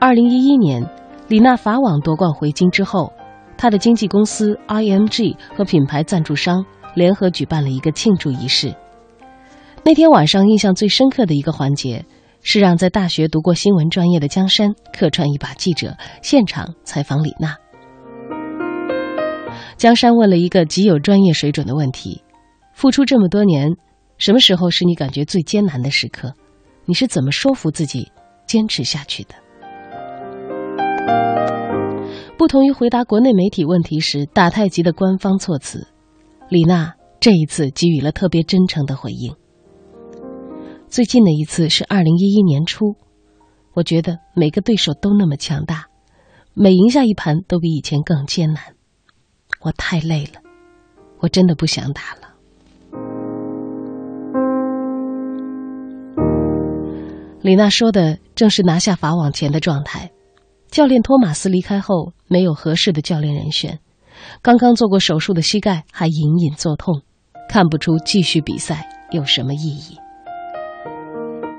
[0.00, 0.84] 二零一一年，
[1.28, 3.12] 李娜法网夺冠回京之后，
[3.56, 6.64] 她的经纪公司 IMG 和品牌赞助商
[6.94, 8.74] 联合举办了一个庆祝仪式。
[9.84, 12.04] 那天晚上，印象最深刻的一个环节
[12.50, 17.54] 是让在大学读过新闻专业的江山客串一把记者，现场采访李娜。
[19.76, 22.22] 江山问了一个极有专业水准的问题
[22.72, 23.72] ：“付出这么多年，
[24.16, 26.32] 什么时候是你感觉最艰难的时刻？
[26.86, 28.10] 你是怎么说服自己
[28.46, 29.34] 坚持下去的？”
[32.38, 35.86] 不同于回答国内媒体问题时打太极的官方措辞，
[36.48, 39.34] 李娜这一次给予了特别真诚的回应。
[40.90, 42.96] 最近的一次是二零一一年初，
[43.74, 45.88] 我觉得每个对手都那么强大，
[46.54, 48.62] 每赢下一盘都比以前更艰难。
[49.60, 50.40] 我太累了，
[51.20, 52.28] 我真的不想打了。
[57.42, 60.10] 李娜说的正是拿下法网前的状态。
[60.70, 63.78] 教练托马斯离开后，没有合适的教练人选，
[64.42, 67.02] 刚刚做过手术的膝盖还隐隐作痛，
[67.48, 69.98] 看不出继续比赛有什么意义。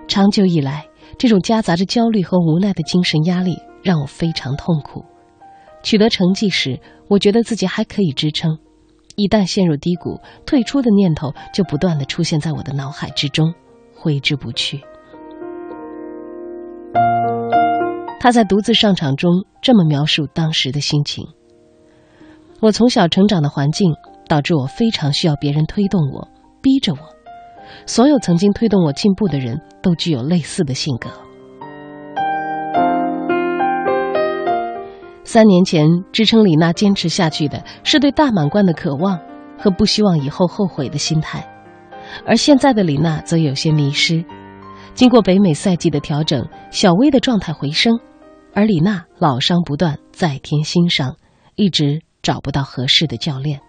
[0.09, 0.87] 长久以来，
[1.19, 5.05] 这种夹杂着焦虑和无奈的精神压力让我非常痛苦。
[5.83, 8.57] 取得成绩时，我觉得自己还可以支撑；
[9.15, 13.53] 一旦陷入低谷，退出的念头就不断的出现在我的脑海之中，
[13.95, 14.81] 挥之不去。
[18.19, 21.23] 他在独自上场中这么描述当时的心情：
[22.61, 23.93] 我从小成长的环境
[24.27, 26.27] 导致我非常需要别人推动我，
[26.63, 27.18] 逼着我。
[27.85, 31.09] 所有曾经推动我进步的人都具有类似的性格。
[35.23, 39.19] 三年前支撑李娜坚持下去的是对大满贯的渴望
[39.57, 41.47] 和不希望以后后悔的心态，
[42.25, 44.25] 而现在的李娜则有些迷失。
[44.95, 47.99] 经过北美赛季的调整，小威的状态回升。
[48.55, 51.15] 而李娜老伤不断，再添新伤，
[51.55, 53.61] 一直找不到合适的教练。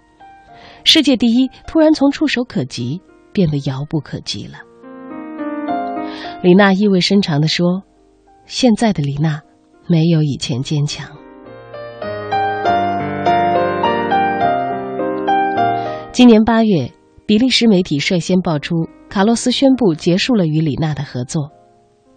[0.85, 4.59] 世界第一突然从触手可及变得遥不可及了。
[6.43, 7.83] 李娜意味深长地说
[8.47, 9.43] ：“现在的李娜
[9.87, 11.11] 没有以前坚强。”
[16.13, 16.93] 今年八月，
[17.27, 21.51] 比利时媒体率先爆出卡洛斯宣布结束了与李娜的合作。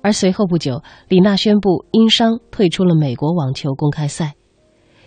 [0.02, 4.34] 而随后不久，李娜宣布因伤退出了美国网球公开赛。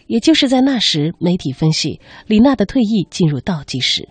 [0.07, 4.09] 也就是在那时，媒体分析李娜的退役进入倒计时。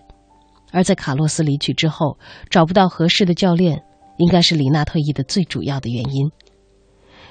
[0.72, 2.18] 而在卡洛斯离去之后，
[2.50, 3.82] 找不到合适的教练，
[4.18, 6.30] 应该是李娜退役的最主要的原因。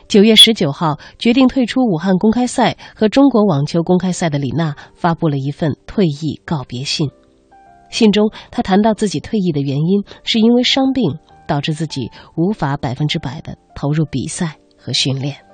[0.07, 7.09] 九月十九号，决定退出武汉公开赛和中国网球公开赛的李娜发布了一份退役告别信。
[7.89, 11.19] 信中，她谈到自己退役的原因是因为伤病。
[11.47, 15.44] 导致自己无法百分之百的投入比赛和训练。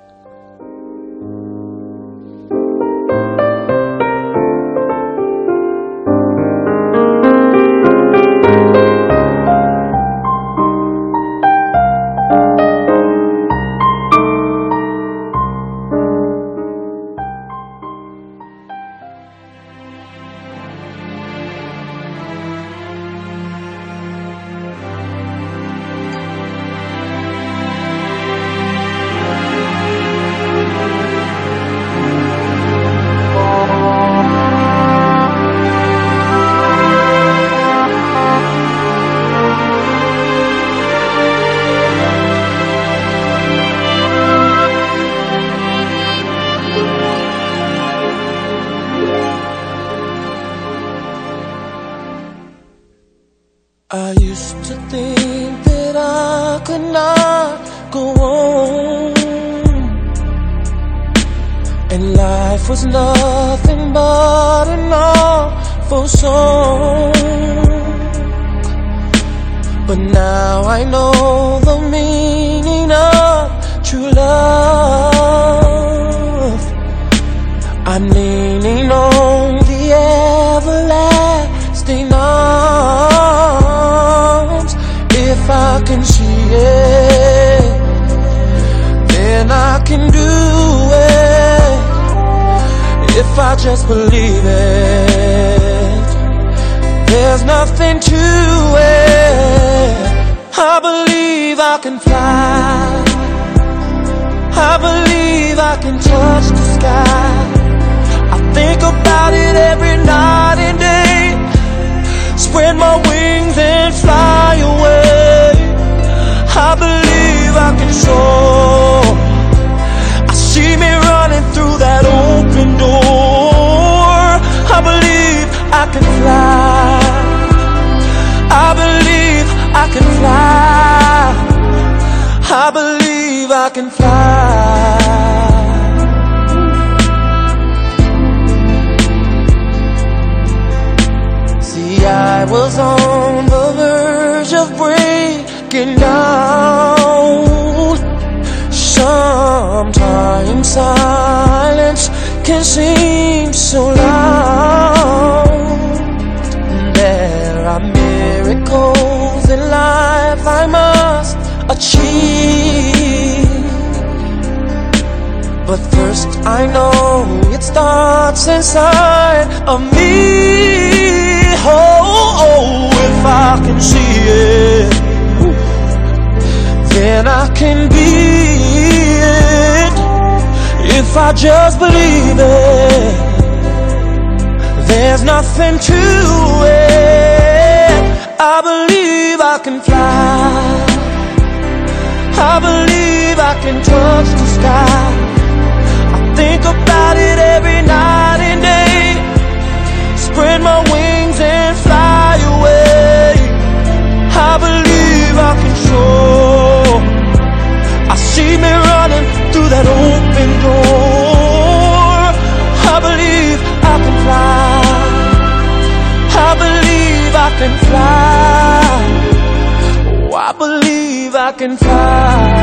[221.52, 222.61] I can fly.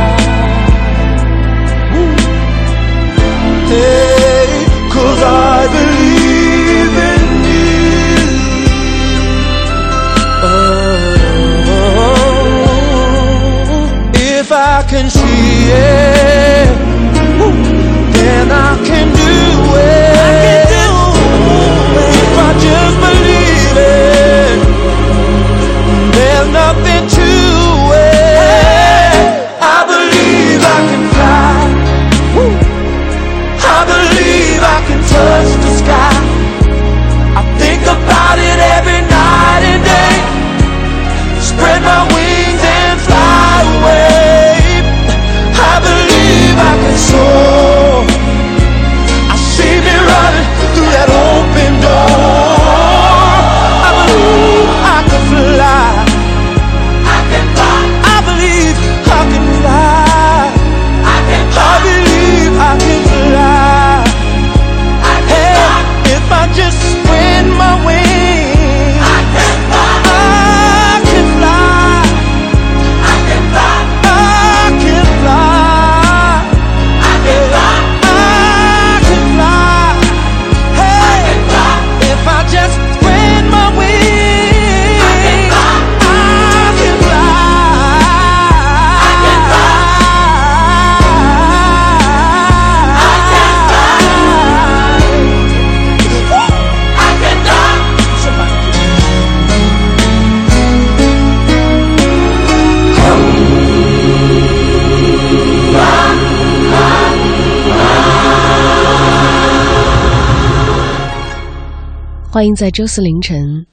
[112.40, 113.66] 欢迎在周四凌晨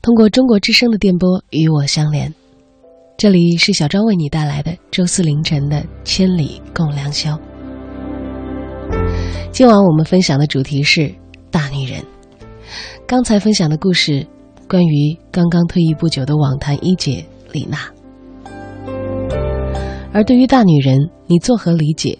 [0.00, 2.32] 通过中国之声的电波与我相连。
[3.18, 7.36] 这里是小昭为你带来的周四凌晨的《千里共良宵》。
[9.50, 11.12] 今晚我们分享的主题是
[11.50, 12.00] 大女人。
[13.04, 14.24] 刚才分享的故事
[14.68, 17.78] 关于刚刚退役不久的网坛一姐李娜。
[20.12, 22.16] 而对于大女人，你作何理解？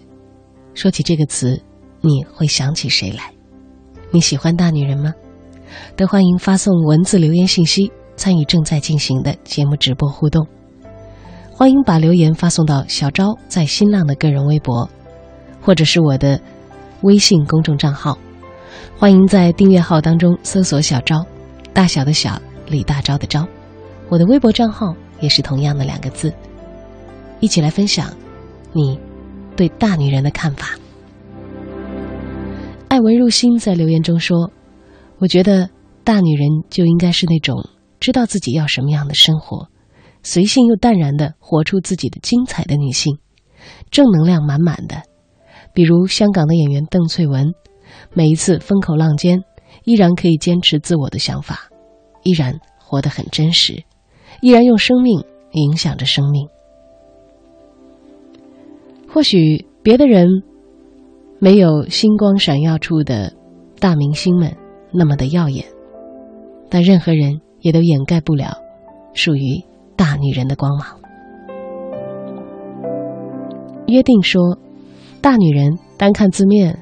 [0.75, 1.63] 说起这个词，
[2.01, 3.31] 你会想起谁来？
[4.11, 5.15] 你喜欢大女人吗？
[5.97, 10.47] 都欢迎发送文字留言信息参与正在进行的节目直播互动。
[11.53, 14.89] 欢迎把留言发送到小昭在新浪的个人微博，
[15.61, 16.41] 或者是我的
[17.03, 18.19] 微信公众账号。
[18.99, 21.25] 欢迎在订阅号当中搜索“小昭”，
[21.73, 23.47] 大小的小，李大钊的钊。
[24.09, 26.33] 我的微博账号也是同样的两个字。
[27.41, 28.13] 一起来分享
[28.73, 28.99] 你
[29.57, 30.71] 对大女人的看法。
[32.89, 34.51] 爱文入心在留言中说。
[35.25, 35.71] 我觉得
[36.05, 37.67] 大女人就应该是那种
[37.99, 39.69] 知道自己要什么样的生活，
[40.23, 43.17] 随性又淡然的活出自己的精彩的女性，
[43.91, 45.01] 正能量满满的。
[45.73, 47.55] 比如香港的演员邓萃雯，
[48.13, 49.45] 每一次风口浪尖，
[49.85, 51.71] 依然可以坚持自我的想法，
[52.23, 53.83] 依然活得很真实，
[54.43, 56.47] 依然用生命影响着生命。
[59.09, 60.29] 或许别的人
[61.39, 63.33] 没有星光闪耀处的
[63.81, 64.55] 大明星们。
[64.95, 65.65] 那么的耀眼，
[66.71, 68.57] 但任何人也都掩盖不了
[69.13, 69.61] 属于
[69.97, 70.87] 大女人的光芒。
[73.89, 74.41] 约定说，
[75.21, 76.79] 大女人单看字面，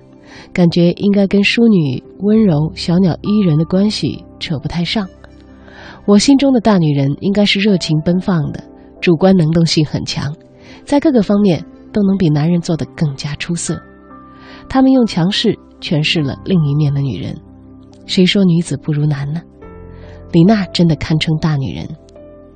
[0.52, 5.08] 感觉应该跟淑女、温柔、小鸟依人的关系扯不太上。
[6.04, 8.62] 我心中的大女人应该是热情奔放的，
[9.00, 10.34] 主观能动性很强，
[10.84, 13.80] 在各个方面都能比男人做得更加出色。
[14.68, 17.36] 他们用强势诠释了另一面的女人。
[18.07, 19.40] 谁说女子不如男呢？
[20.32, 21.86] 李娜真的堪称大女人，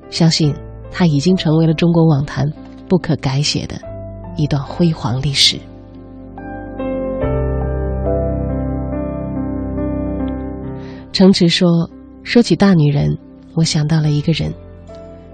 [0.08, 0.54] 相信
[0.90, 2.46] 她已经成为了中国网坛
[2.88, 3.76] 不可改写的
[4.36, 5.58] 一段辉煌历史。
[11.12, 11.68] 程池说
[12.24, 13.16] ：“说起大女人，
[13.54, 14.52] 我想到了一个人，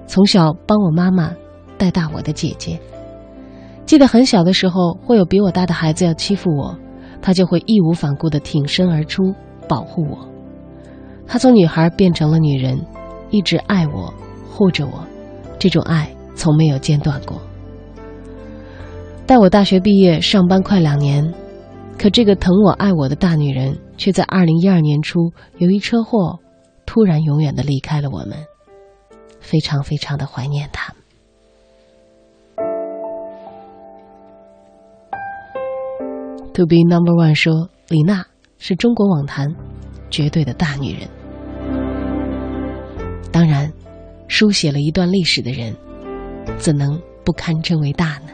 [0.07, 1.33] 从小帮我妈妈
[1.79, 2.79] 带大我的姐姐。
[3.85, 6.77] 记得很小的时候，会有比我大的孩子要欺负我，
[7.21, 9.33] 她就会义无反顾的挺身而出。”
[9.73, 10.19] 保护我，
[11.27, 12.79] 她从女孩变成了女人，
[13.31, 14.13] 一直爱我，
[14.51, 15.03] 护着我，
[15.59, 17.41] 这种爱从没有间断过。
[19.27, 21.33] 待我大学毕业，上班快两年，
[21.99, 26.39] 可这个疼我爱我的大女人，却在二零一二年初由于车祸，
[26.85, 28.37] 突然永远的离开了我们。
[29.41, 30.93] 非常非常的怀念她。
[36.53, 38.27] To be number one 说，李娜
[38.65, 39.53] 是中国网坛
[40.09, 41.09] 绝对的大女人。
[43.33, 43.73] 当然，
[44.29, 45.75] 书写了一段历史的人，
[46.59, 48.29] 怎能不堪称为大呢？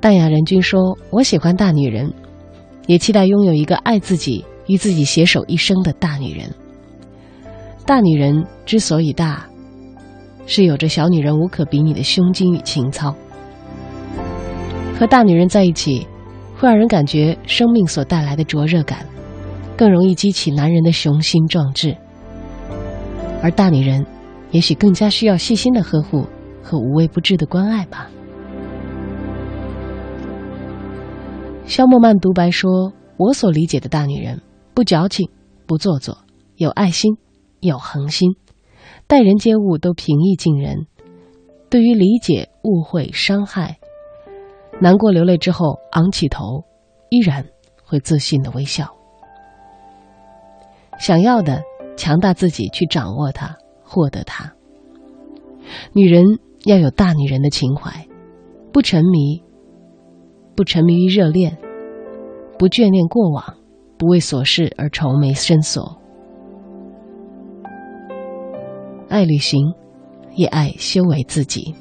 [0.00, 2.10] 淡雅人君说：“我喜欢大女人，
[2.86, 6.48] 也期待拥有一个爱自己、与自己携手一生的大女人。
[7.86, 9.46] 大女人之所以大，
[10.44, 13.14] 是有着小女人无可比拟的胸襟与情操。
[14.98, 16.04] 和大女人在一起，
[16.56, 19.06] 会让人感觉生命所带来的灼热感，
[19.76, 21.96] 更容易激起男人的雄心壮志。
[23.40, 24.04] 而大女人，
[24.50, 26.26] 也许更加需要细心的呵护
[26.64, 28.10] 和无微不至的关爱吧。”
[31.66, 34.42] 肖莫曼独白说：“我所理解的大女人，
[34.74, 35.30] 不矫情，
[35.68, 36.18] 不做作，
[36.56, 37.16] 有爱心，
[37.60, 38.36] 有恒心，
[39.06, 40.86] 待人接物都平易近人。
[41.68, 43.78] 对于理解、误会、伤害，
[44.80, 46.64] 难过流泪之后，昂起头，
[47.10, 47.46] 依然
[47.84, 48.94] 会自信的微笑。
[50.98, 51.62] 想要的，
[51.96, 54.52] 强大自己去掌握它，获得它。
[55.92, 56.24] 女人
[56.64, 58.06] 要有大女人的情怀，
[58.72, 59.42] 不沉迷。”
[60.56, 61.58] 不沉迷于热恋，
[62.58, 63.58] 不眷恋过往，
[63.98, 66.00] 不为琐事而愁眉深锁，
[69.08, 69.60] 爱旅行，
[70.34, 71.74] 也爱修为自己。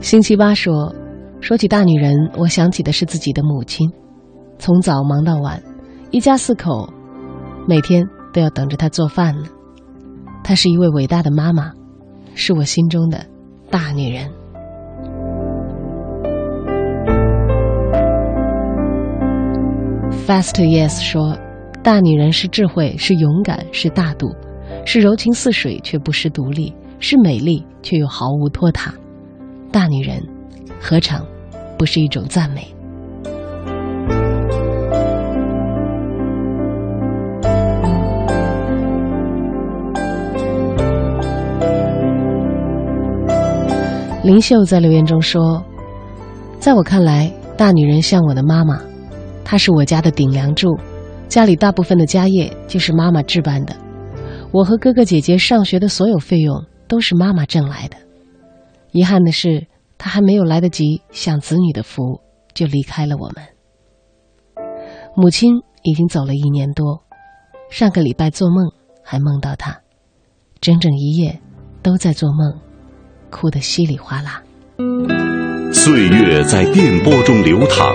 [0.00, 0.94] 星期八说
[1.40, 3.90] ：“说起大女人，我想起的是自己的母亲，
[4.58, 5.62] 从早忙到晚，
[6.10, 6.92] 一家四口，
[7.66, 9.44] 每天都要等着她做饭呢。”
[10.44, 11.72] 她是一位伟大的妈妈，
[12.34, 13.24] 是我心中的
[13.70, 14.28] 大女人。
[20.32, 21.36] Fast Yes 说
[21.84, 24.34] ：“大女人是智慧，是勇敢，是大度，
[24.86, 28.94] 是柔情似水却不失独立，是美丽却又毫无拖沓。
[29.70, 30.26] 大女人，
[30.80, 31.22] 何尝
[31.76, 32.62] 不是一种赞美？”
[44.24, 45.62] 林秀在留言中说
[46.58, 48.80] ：“在我看来，大女人像我的妈妈，
[49.52, 50.78] 她是我家的顶梁柱，
[51.28, 53.76] 家里大部分的家业就是妈妈置办的。
[54.50, 57.98] 我和哥哥姐姐上学的所有费用都是妈妈挣来的。
[58.92, 59.66] 遗憾的是，
[59.98, 62.22] 她还没有来得及享子女的福，
[62.54, 63.44] 就离开了我们。
[65.14, 67.02] 母亲已经走了一年多，
[67.70, 68.72] 上个礼拜做梦
[69.04, 69.82] 还梦到她，
[70.62, 71.38] 整整一夜
[71.82, 72.58] 都在做梦。”
[73.28, 74.42] 哭得稀里哗啦。
[75.74, 77.94] 岁月在电波中流淌，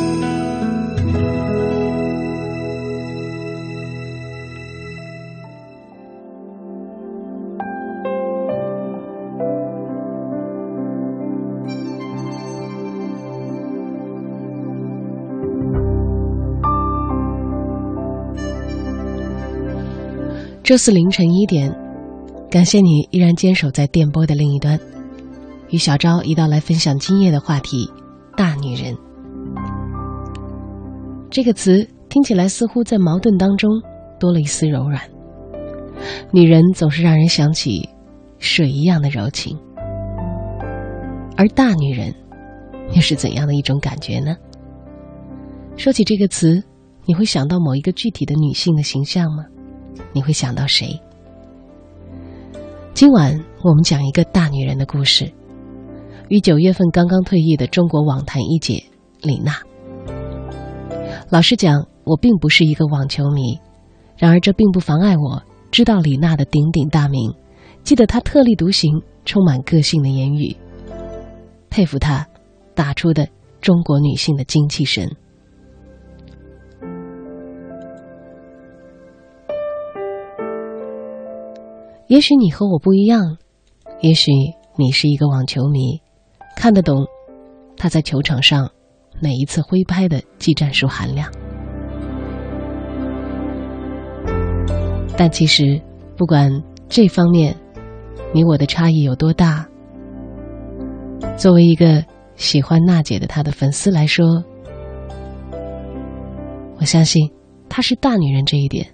[20.71, 21.69] 周四凌晨一点，
[22.49, 24.79] 感谢你依然坚守在电波的另一端，
[25.69, 27.91] 与小昭一道来分享今夜的话题——
[28.37, 28.95] 大女人。
[31.29, 33.69] 这个词听起来似乎在矛盾当中
[34.17, 35.01] 多了一丝柔软。
[36.31, 37.89] 女人总是让人想起
[38.39, 39.59] 水一样的柔情，
[41.35, 42.15] 而大女人
[42.93, 44.37] 又是怎样的一种感觉呢？
[45.75, 46.63] 说起这个词，
[47.05, 49.43] 你会想到某一个具体的女性的形象吗？
[50.13, 50.99] 你会想到谁？
[52.93, 55.31] 今晚我们讲一个大女人的故事，
[56.27, 58.83] 与九月份刚刚退役的中国网坛一姐
[59.21, 59.55] 李娜。
[61.29, 63.59] 老实讲，我并不是一个网球迷，
[64.17, 67.33] 然而这并不妨碍我知道李娜的鼎鼎大名，
[67.83, 70.55] 记得她特立独行、充满个性的言语，
[71.69, 72.27] 佩服她
[72.75, 73.27] 打出的
[73.61, 75.09] 中国女性的精气神。
[82.11, 83.37] 也许你和我不一样，
[84.01, 84.33] 也许
[84.77, 86.01] 你是一个网球迷，
[86.57, 87.05] 看得懂
[87.77, 88.69] 他在球场上
[89.21, 91.31] 每一次挥拍的技战术含量。
[95.17, 95.81] 但其实，
[96.17, 96.51] 不管
[96.89, 97.55] 这方面
[98.33, 99.65] 你我的差异有多大，
[101.37, 102.03] 作为一个
[102.35, 104.43] 喜欢娜姐的她的粉丝来说，
[106.77, 107.31] 我相信
[107.69, 108.85] 她是大女人这一点，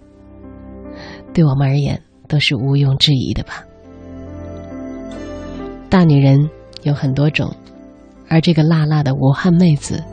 [1.34, 3.64] 对我们而言都是毋庸置疑的吧。
[5.90, 6.50] 大女人
[6.84, 7.56] 有很多种，
[8.28, 10.04] 而这个辣辣的武汉妹子，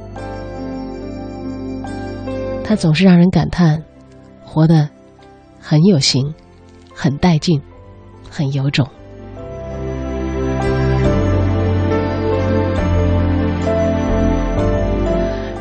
[2.63, 3.83] 她总是让人感叹，
[4.45, 4.89] 活得
[5.61, 6.33] 很有型，
[6.95, 7.61] 很带劲，
[8.31, 8.89] 很有种。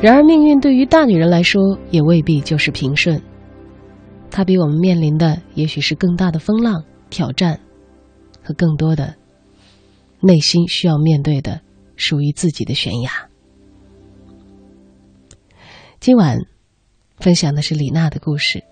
[0.01, 3.21] 然而，命运对于大女人来说，也未必就是平顺。
[4.33, 7.59] 她比我们面临的，也许是更大的风浪、挑战
[8.41, 9.13] 和更多的。
[10.19, 11.61] 内心需要面对的
[11.95, 13.11] 属于自己的悬崖。
[15.99, 16.39] 今晚
[17.17, 18.63] 分享的是李娜的故事。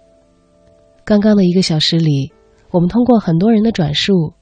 [1.05, 2.34] 刚刚的一个小时里，
[2.72, 4.34] 我们通过很多人的转述，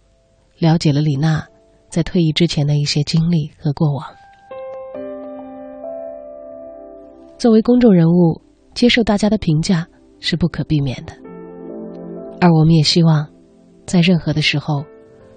[0.58, 1.46] 了解了李娜
[1.90, 4.06] 在退役之前的一些经历和过往。
[7.38, 8.42] 作为公众人物，
[8.74, 9.86] 接受大家的评价
[10.20, 11.14] 是不可避免的，
[12.40, 13.28] 而我们也希望，
[13.86, 14.84] 在任何的时候。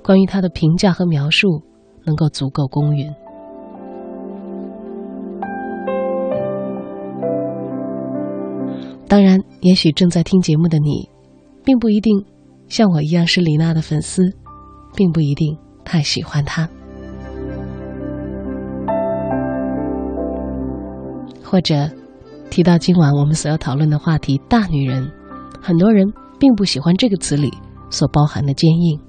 [0.04, 1.62] 关于他的评价和描述，
[2.04, 3.08] 能够足够公允。
[9.06, 11.08] 当然，也许正在听节目的你，
[11.64, 12.24] 并不一定
[12.66, 14.24] 像我一样是李娜的粉丝，
[14.96, 16.68] 并不一定太喜欢她，
[21.44, 21.88] 或者
[22.52, 25.10] 提到今晚我们所要讨论的话题“大女人”，
[25.62, 26.06] 很多人
[26.38, 27.50] 并不喜欢这个词里
[27.88, 29.00] 所包含的坚硬。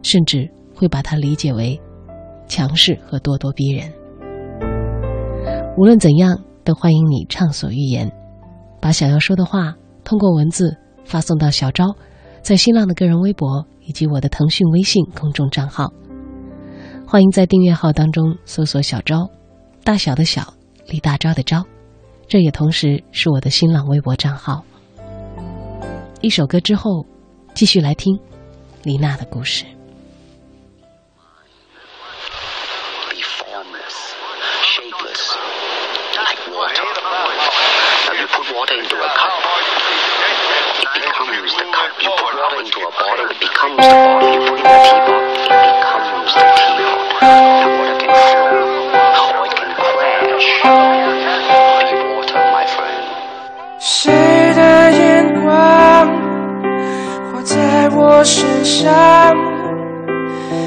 [0.00, 1.80] 甚至会把它理解为
[2.46, 3.90] 强势和咄咄逼人。
[5.76, 8.12] 无论怎样，都欢迎你畅所欲言，
[8.80, 9.74] 把想要说的话
[10.04, 11.86] 通过文字发送到小昭
[12.42, 15.90] 在新浪的个人微博以及我的腾讯微信公众账号。
[17.08, 19.28] 欢迎在订阅号当中搜索“小昭”，
[19.82, 20.54] 大小的小，
[20.86, 21.64] 李大钊的钊，
[22.28, 24.64] 这也同时是我的新浪微博账号。
[26.20, 27.04] 一首歌之后，
[27.54, 28.18] 继续来听
[28.82, 29.64] 李娜的故事。
[54.04, 54.12] 谁
[54.54, 56.06] 的眼光
[57.32, 58.92] 活在我身上，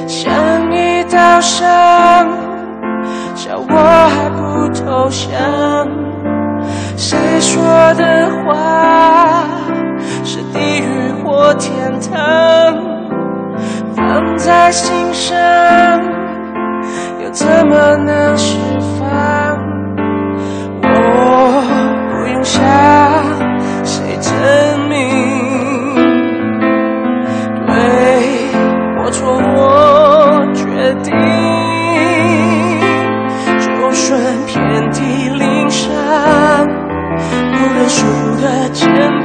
[0.08, 2.28] 像一道伤，
[3.36, 3.76] 叫我
[4.10, 5.30] 还不投降。
[6.96, 7.62] 谁说
[7.94, 9.46] 的话
[10.24, 12.74] 是地狱或天堂？
[13.96, 15.38] 放在心上，
[17.24, 18.58] 又怎么能释
[19.00, 19.47] 放？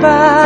[0.02, 0.41] 肩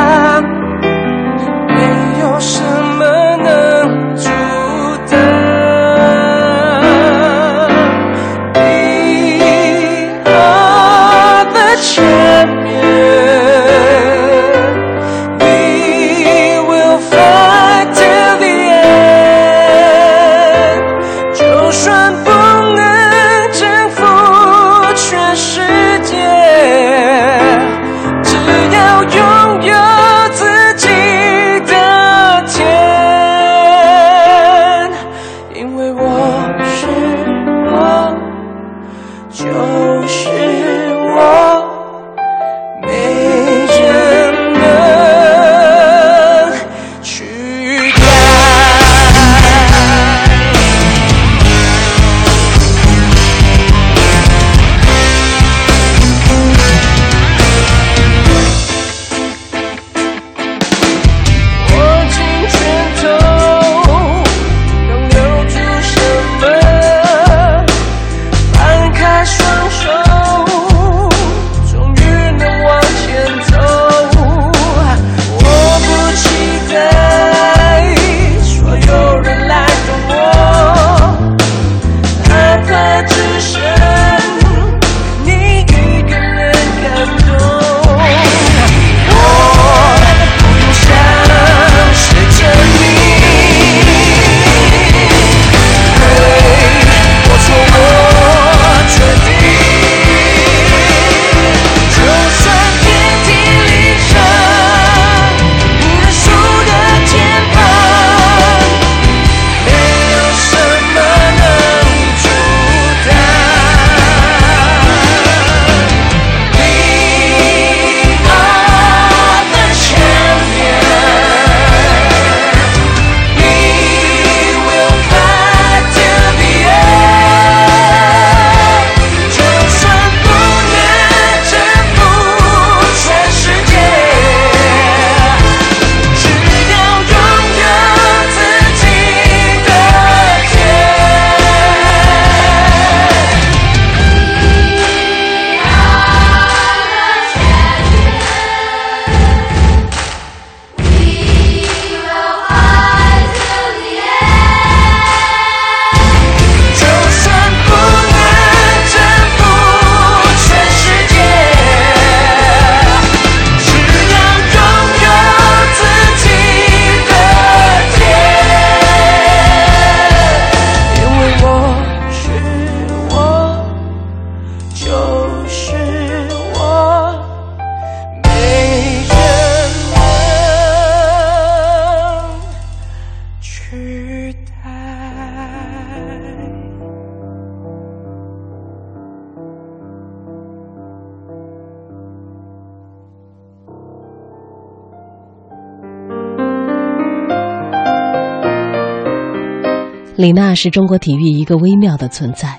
[200.27, 202.59] 李娜是中国体育一个微妙的存在。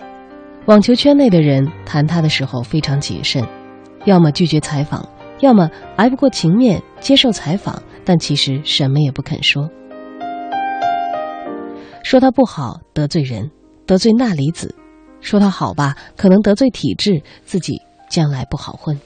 [0.68, 3.46] 网球圈内的人谈她的时候非常谨慎，
[4.06, 5.06] 要么拒绝采访，
[5.42, 9.70] 要么挨不过情面接受采访，但其实什么也不肯说。
[12.06, 13.52] 说她不好得罪人，
[13.86, 14.74] 得罪钠离子；
[15.20, 18.98] 说她好吧，可能得罪体制，自己将来不好混。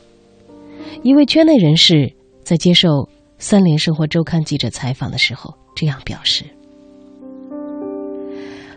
[1.02, 2.90] 一位圈内人士在接受
[3.40, 6.46] 《三联生活周刊》记者采访的时候这样表示。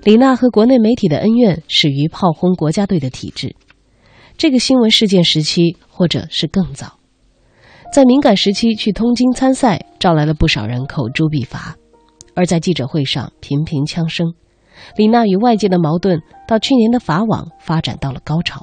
[0.05, 3.57] 李娜和国内媒体的恩怨始于炮轰国家队的体制，
[4.37, 6.99] 这个新闻事件时期，或者是更早，
[7.91, 11.75] 在敏感时期去通京参赛，招来了不少人口诛笔伐，
[12.35, 14.35] 而在记者会上频频枪声，
[14.95, 18.61] 李娜与外界的矛盾到去年的法网发展到了高潮。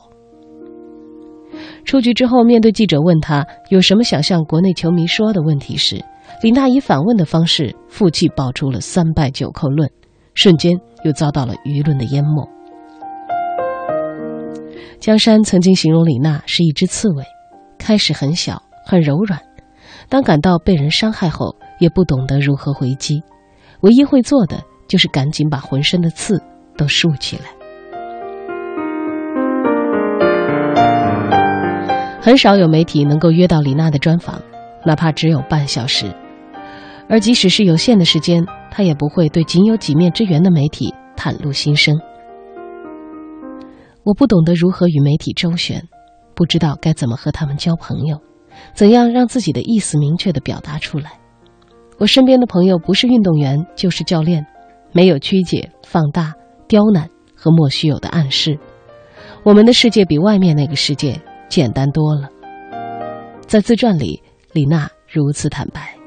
[1.85, 6.05] 出局之后，面对记者问他有什么想向国内球迷说的问题时，
[6.43, 9.89] 李娜以反问的方式负气爆出了三拜九叩论。
[10.33, 12.47] 瞬间又遭到了舆论的淹没。
[14.99, 17.23] 江山曾经形容李娜是一只刺猬，
[17.77, 19.39] 开始很小很柔软，
[20.09, 23.23] 当感到被人伤害后，也不懂得如何回击，
[23.81, 26.41] 唯一会做的就是赶紧把浑身的刺
[26.77, 27.45] 都竖起来。
[32.21, 34.39] 很少有媒体能够约到李娜的专访，
[34.85, 36.05] 哪怕只有半小时，
[37.11, 38.43] 而即使是有限的时间。
[38.73, 41.99] 他也不会对仅有几面之缘的媒体袒露心声。
[44.05, 45.83] 我不懂得如何与媒体周旋，
[46.33, 48.17] 不知道该怎么和他们交朋友，
[48.73, 51.11] 怎样让自己的意思明确的表达出来。
[51.99, 54.47] 我身边的朋友不是运动员就是教练，
[54.93, 56.33] 没有曲解、放大、
[56.69, 58.57] 刁难和莫须有的暗示。
[59.43, 61.19] 我们的世界比外面那个世界
[61.49, 62.29] 简单多了。
[63.45, 64.23] 在自传里，
[64.53, 66.00] 李娜如此坦白。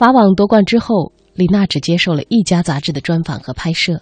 [0.00, 4.00] 法网夺冠之后，李娜只接受了一家杂志的专访和拍摄，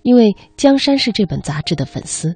[0.00, 2.34] 因为江山是这本杂志的粉丝。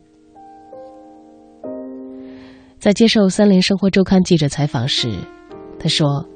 [2.79, 5.09] 在接受《三联生活周刊》记者采访时，
[5.79, 6.29] 他说：“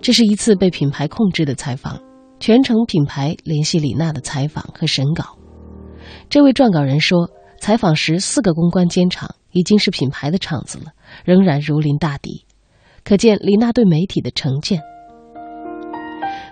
[0.00, 2.00] 这是一次被品牌控制的采访，
[2.38, 5.36] 全程品牌联系李娜的采访和审稿。”
[6.30, 7.28] 这位撰稿人说
[7.58, 10.92] ：“采访时四个公关监场，已经是品牌的场子了，
[11.24, 12.44] 仍然如临大敌，
[13.02, 14.80] 可见李娜对媒体的成见。”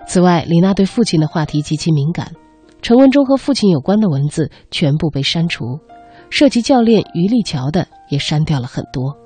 [0.07, 2.31] 此外，李娜对父亲的话题极其敏感，
[2.81, 5.79] 陈文中和父亲有关的文字全部被删除，
[6.29, 9.17] 涉及教练于立桥的也删掉了很多。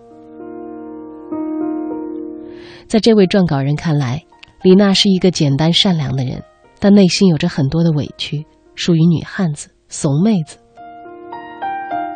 [2.87, 4.23] 在这位撰稿人看来，
[4.63, 6.41] 李娜是一个简单善良的人，
[6.79, 10.57] 但内心有着很多的委屈，属于女汉子、怂妹子。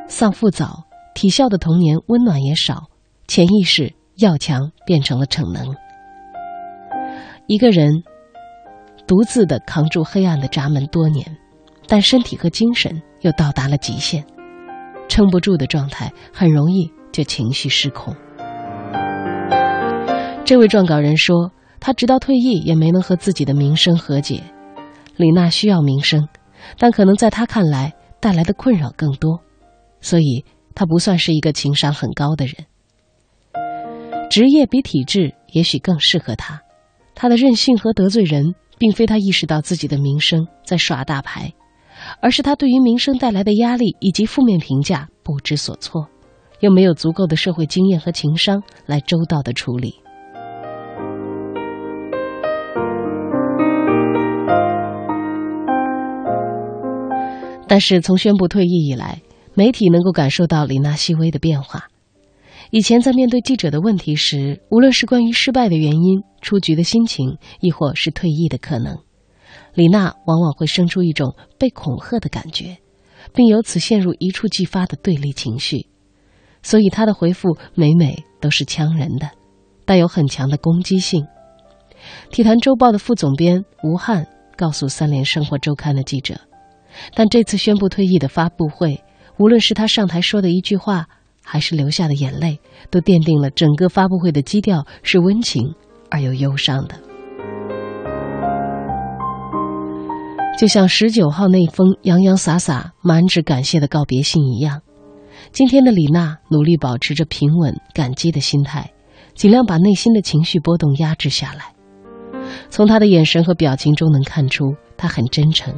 [0.08, 2.86] 丧父早，体校的童年温暖也少，
[3.28, 5.76] 潜意识要强变成了逞能。
[7.46, 8.04] 一个人。
[9.06, 11.38] 独自的扛住黑暗的闸门多年，
[11.88, 14.26] 但身体和精神又到达了极限，
[15.08, 18.16] 撑不住的状态很容易就情绪失控。
[20.46, 24.42] 这位撰稿人说，他直到退役也没能和自己的名声和解。
[25.16, 26.28] 李娜需要名声，
[26.78, 29.42] 但可能在他看来带来的困扰更多，
[30.02, 32.56] 所以他不算是一个情商很高的人。
[34.30, 36.62] 职业比体制也许更适合他，
[37.14, 38.56] 他的任性和得罪人。
[38.84, 41.54] 并非他意识到自己的名声在耍大牌，
[42.20, 46.10] 而是他对于名声带来的压力以及负面评价不知所措，
[46.60, 49.96] 又没有足够的社会经验和情商来周到的处理。
[57.70, 59.22] 但是从宣布退役以来，
[59.54, 61.88] 媒体能够感受到李娜细微的变化。
[62.74, 68.98] 以前在面对记者的问题时，无论是关于失败的原因、出局的心情，亦或是退役的可能，
[69.76, 72.78] 李娜往往会生出一种被恐吓的感觉，
[73.32, 75.86] 并由此陷入一触即发的对立情绪。
[76.64, 79.30] 所以她的回复每每都是呛人的，
[79.86, 81.28] 带有很强的攻击性。
[82.32, 84.26] 体坛周报的副总编吴汉
[84.58, 86.40] 告诉《三联生活周刊》的记者，
[87.14, 89.04] 但这次宣布退役的发布会，
[89.38, 91.08] 无论是他上台说的一句话。
[91.44, 92.60] 还是流下的眼泪，
[92.90, 95.76] 都奠定了整个发布会的基调是温情
[96.10, 96.96] 而又忧伤的。
[100.58, 104.82] 就像十九号那封洋洋洒洒、满纸感谢的告别信一样，
[105.52, 108.92] 今天的李娜努力保持着平稳、感激的心态，
[109.34, 111.74] 尽量把内心的情绪波动压制下来。
[112.70, 115.74] 从她的眼神和表情中能看出，她很真诚。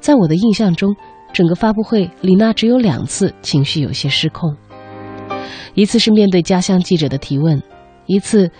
[0.00, 0.94] 在我的印象中，
[1.32, 4.54] 整个发布会，李娜只有两次情绪有些失控。
[5.74, 7.62] 一次是面对家乡记者的提问，
[8.06, 8.50] 一次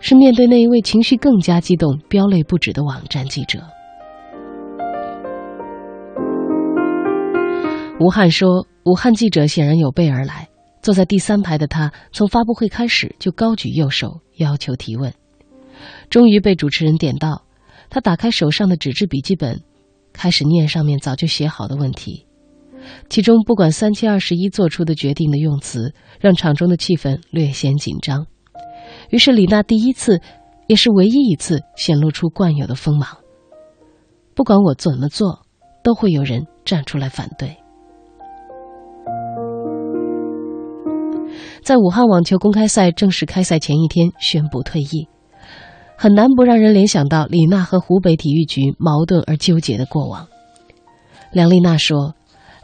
[0.00, 3.60] 是面对那一位情绪更加激动、飙泪不止的网站记者。
[7.98, 10.48] 吴汉说：“武汉记者显然有备而来，
[10.82, 15.14] 坐在第三排的他，从发布会开始就高举右手要求提问。
[16.10, 17.44] 终于被主持人点到，
[17.88, 19.62] 他打开手上的纸质笔记本，
[20.12, 22.25] 开始念上面早就写好的问题。
[23.08, 28.26] 其中不管三七二十一做出的决定的用词，让场中的气氛略显紧张。
[29.10, 30.20] 于是李娜第一次，
[30.66, 33.08] 也是唯一一次显露出惯有的锋芒。
[34.34, 35.40] 不管我怎么做，
[35.82, 37.56] 都会有人站出来反对。”
[41.62, 45.08] 在武汉网球公开赛正式开赛前一天宣布退役，
[45.98, 50.28] 很难不让人联想到李娜和湖北体育局矛盾而纠结的过往。
[51.32, 52.14] 梁丽娜说：“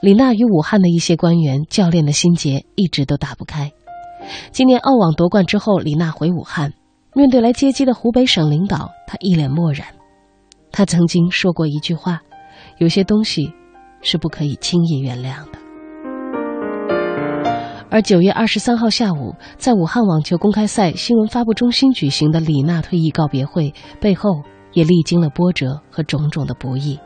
[0.03, 3.70] 李娜与武汉的一些官员、教练的心结一直都打不开。
[4.51, 6.73] 今年澳网夺冠之后，李娜回武汉，
[7.15, 9.87] 面对来接机的湖北省领导，她一脸漠然。
[10.73, 12.20] 她曾经说过一句话：
[12.79, 13.53] 有些东西
[14.01, 15.59] 是不可以轻易原谅的。”
[17.89, 24.43] 而九月二十三号下午，在武汉网球公开赛新闻发布中心举行的李娜退役告别会背后，
[24.73, 26.99] 也历经了波折和种种的不易。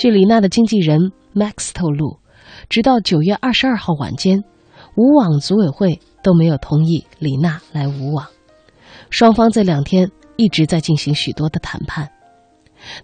[0.00, 2.20] 据李娜的经纪人 Max 透露，
[2.70, 4.44] 直到九月二十二号晚间，
[4.96, 8.26] 武网组委会都没有同意李娜来武网，
[9.10, 12.08] 双方这两天一直在进行许多的谈判，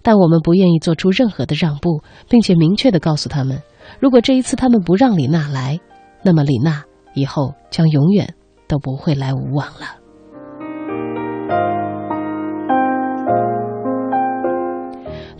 [0.01, 3.61] 但我们不愿意做出任何的让步，并且明确的告诉他们。
[3.99, 5.79] 如果这一次他们不让李娜来，
[6.23, 6.83] 那么李娜
[7.13, 8.33] 以后将永远
[8.67, 10.01] 都不会来无网了。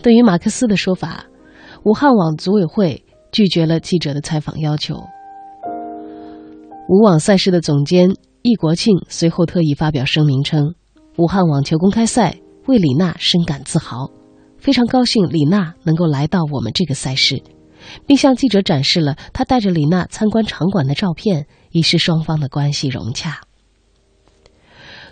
[0.00, 1.24] 对于马克思的说法，
[1.84, 4.96] 武汉网组委会拒绝了记者的采访要求。
[6.88, 8.10] 武网赛事的总监
[8.42, 10.74] 易国庆随后特意发表声明称
[11.18, 14.10] ：“武汉网球公开赛为李娜深感自豪，
[14.58, 17.42] 非常高兴李娜能够来到我们这个赛事。”
[18.06, 23.40] 并向记者展示了他带着李娜参观场馆的照片，以示双方的关系融洽。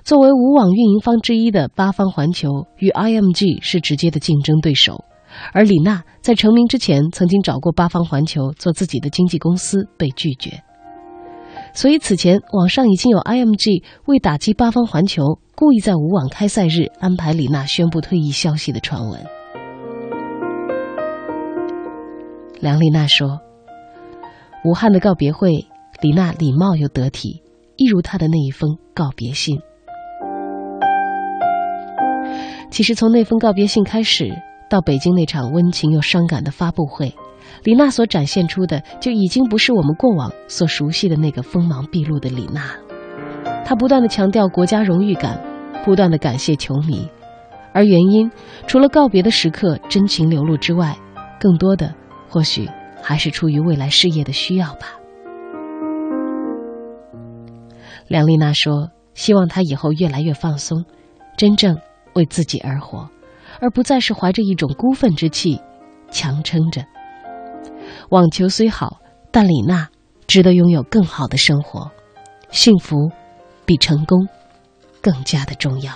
[0.02, 5.04] 作为无网运营方之一的八方环球与 IMG 是直接的竞争对手，
[5.52, 10.62] 而李娜在成名之前曾经找过八方环球做自己的经纪公司，被拒绝。
[11.72, 19.20] 所以此前网上已经有 IMG 为打击八方环球，故意在无网开赛日安排李娜宣布退役消息的传闻。
[22.60, 23.40] 梁丽娜说
[24.64, 25.66] ：“武汉的告别会，
[26.00, 27.42] 李娜礼貌又得体，
[27.76, 29.60] 一如她的那一封告别信。
[32.70, 34.34] 其实从那封告别信开始，
[34.68, 37.14] 到北京那场温情又伤感的发布会，
[37.64, 42.62] 李娜所展现出的就已经不是我们过往所熟悉的那个锋芒毕露的李娜。
[43.64, 45.40] 她不断的强调国家荣誉感，
[45.84, 47.08] 不断的感谢球迷，
[47.72, 48.30] 而原因
[48.66, 50.96] 除了告别的时刻真情流露之外，
[51.40, 51.94] 更多的。”
[52.28, 52.68] 或许
[53.00, 54.88] 还是出于未来事业的需要吧。
[58.08, 60.84] 梁丽娜说：“希望她以后越来越放松，
[61.38, 61.78] 真正
[62.14, 63.08] 为自己而活，
[63.60, 65.60] 而不再是怀着一种孤愤之气
[66.10, 66.84] 强撑着。
[68.10, 69.00] 网球虽好，
[69.30, 69.88] 但李娜
[70.26, 71.90] 值得拥有更好的生活，
[72.50, 72.96] 幸福
[73.64, 74.26] 比成功
[75.00, 75.92] 更加的重要。”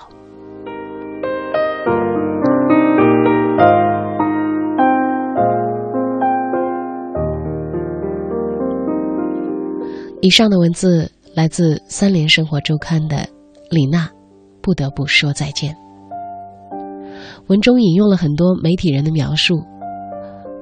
[10.23, 13.27] 以上的文字来自《三联生活周刊》的
[13.71, 14.07] 李娜，
[14.61, 15.75] 不得不说再见。
[17.49, 19.63] 文中引用了很多媒体人的描述，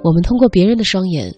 [0.03, 1.35] 我们通过别人的双眼，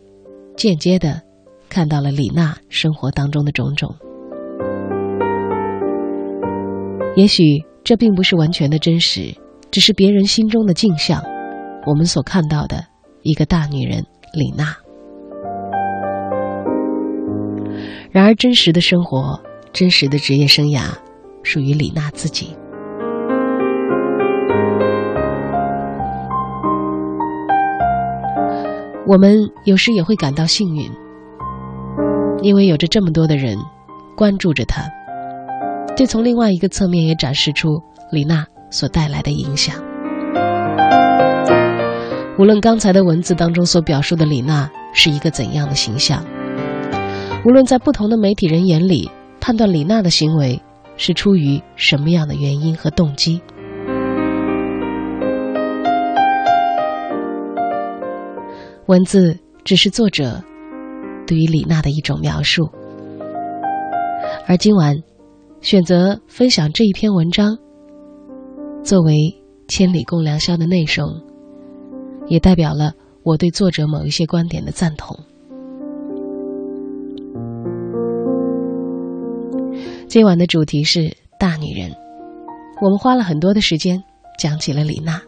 [0.57, 1.23] 间接的
[1.69, 3.95] 看到了李娜生活当中的种种。
[7.17, 7.43] 也许
[7.83, 9.35] 这并不是完全的真实，
[9.71, 11.23] 只是别人心中的镜像，
[11.87, 12.85] 我们所看到的
[13.23, 14.77] 一个大女人李娜。
[18.13, 19.41] 然而，真实的生活，
[19.73, 20.83] 真实的职业生涯，
[21.43, 22.57] 属于李娜自己。
[29.07, 30.91] 我们有时也会感到幸运，
[32.43, 33.59] 因为有着这么多的人
[34.17, 34.83] 关注着她。
[35.97, 37.83] 这从另外一个侧面也展示出
[38.13, 39.75] 李娜所带来的影响。
[42.39, 46.25] 无论刚才的文字当中所表述的李娜是一个怎样的形象。
[47.45, 49.11] 无论在不同的媒体人眼里，
[49.41, 50.63] 判断李娜的行为
[50.97, 53.41] 是出于什么样的原因和动机，
[58.91, 60.43] 文字只是作者
[61.25, 62.69] 对于李娜的一种描述。
[64.49, 64.97] 而今晚，
[65.61, 67.57] 选择分享这一篇文章，
[68.83, 69.13] 作为
[69.69, 71.07] 《千里共良宵》的内容，
[72.27, 72.93] 也代表了
[73.23, 75.17] 我对作者某一些观点的赞同。
[80.09, 81.93] 今晚的主题是大女人，
[82.83, 84.03] 我们花了很多的时间
[84.37, 85.23] 讲起了李娜，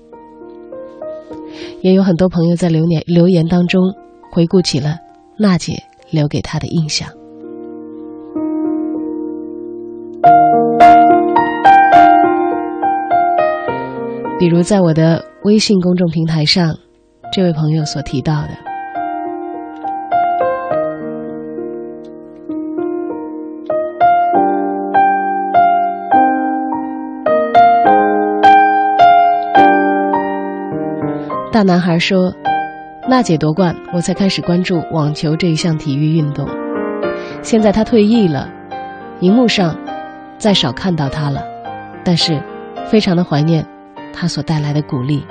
[1.81, 3.95] 也有很多朋友在留言留言当中
[4.31, 4.99] 回顾起了
[5.39, 7.09] 娜姐留给他的印象。
[14.39, 16.77] 比如在我的微信公众平台上，
[17.33, 18.49] 这位朋友所提到的，
[31.63, 32.35] 男孩说
[33.09, 36.49] ：“娜姐夺冠，我才开始关注网球这一项体育运动。
[37.43, 38.49] 现在她退役了，
[39.21, 39.77] 荧幕上
[40.39, 41.43] 再少看到她了，
[42.05, 42.43] 但是
[42.87, 43.67] 非常的怀念。”
[44.13, 45.25] 她所带来的鼓励。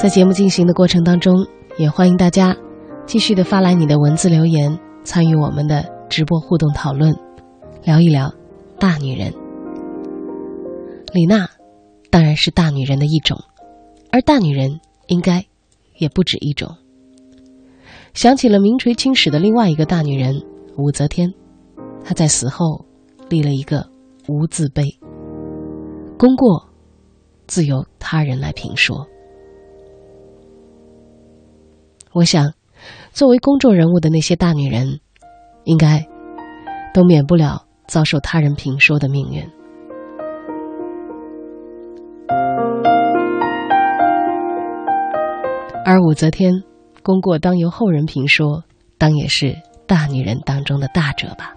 [0.00, 1.46] 在节目进行的过程当中，
[1.76, 2.56] 也欢迎大家。
[3.04, 7.14] 继续的发来你的文字留言，参与我们的直播互动讨论，
[7.84, 8.32] 聊一聊
[8.78, 9.30] 大女人。
[11.12, 11.46] 李娜
[12.08, 13.36] 当然是大女人的一种，
[14.10, 15.44] 而大女人应该
[15.98, 16.74] 也不止一种。
[18.14, 20.42] 想起了名垂青史的另外一个大女人
[20.78, 21.30] 武则天，
[22.02, 22.86] 她在死后
[23.28, 23.86] 立了一个
[24.28, 24.98] 无字碑，
[26.16, 26.70] 功过
[27.46, 29.06] 自由他人来评说。
[32.12, 32.52] 我想。
[33.12, 35.00] 作为公众人物的那些大女人，
[35.64, 36.06] 应该
[36.94, 39.44] 都免不了遭受他人评说的命运。
[45.84, 46.62] 而武则天
[47.02, 48.62] 功过当由后人评说，
[48.96, 49.56] 当也是
[49.86, 51.52] 大女人当中的大者吧。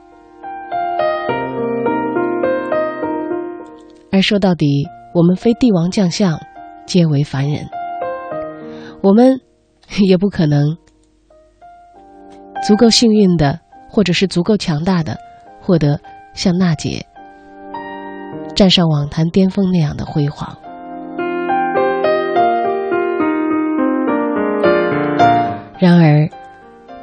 [4.12, 6.38] 而说到底，我们非帝王将相，
[6.86, 7.66] 皆为凡人，
[9.02, 9.40] 我们
[10.08, 10.78] 也不可能。
[12.66, 13.60] 足够幸运的，
[13.90, 15.18] 或者是足够强大的，
[15.62, 16.00] 获得
[16.34, 17.06] 像娜姐
[18.56, 20.58] 站上网坛巅峰那样的辉煌。
[25.78, 26.30] 然而，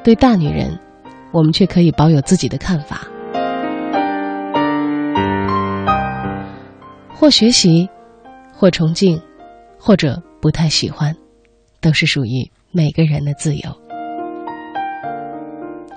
[0.03, 0.79] 对大女人，
[1.33, 3.03] 我们却可以保有自己的看法，
[7.15, 7.87] 或学习，
[8.55, 9.21] 或崇敬，
[9.79, 11.15] 或者不太喜欢，
[11.83, 13.71] 都是属于每个人的自由。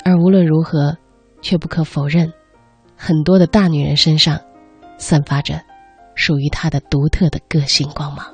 [0.04, 0.98] 而无论如何，
[1.42, 2.32] 却不可否认，
[2.98, 4.40] 很多的大女人身上
[4.98, 5.62] 散发着
[6.16, 8.26] 属于她的独特的个性光芒。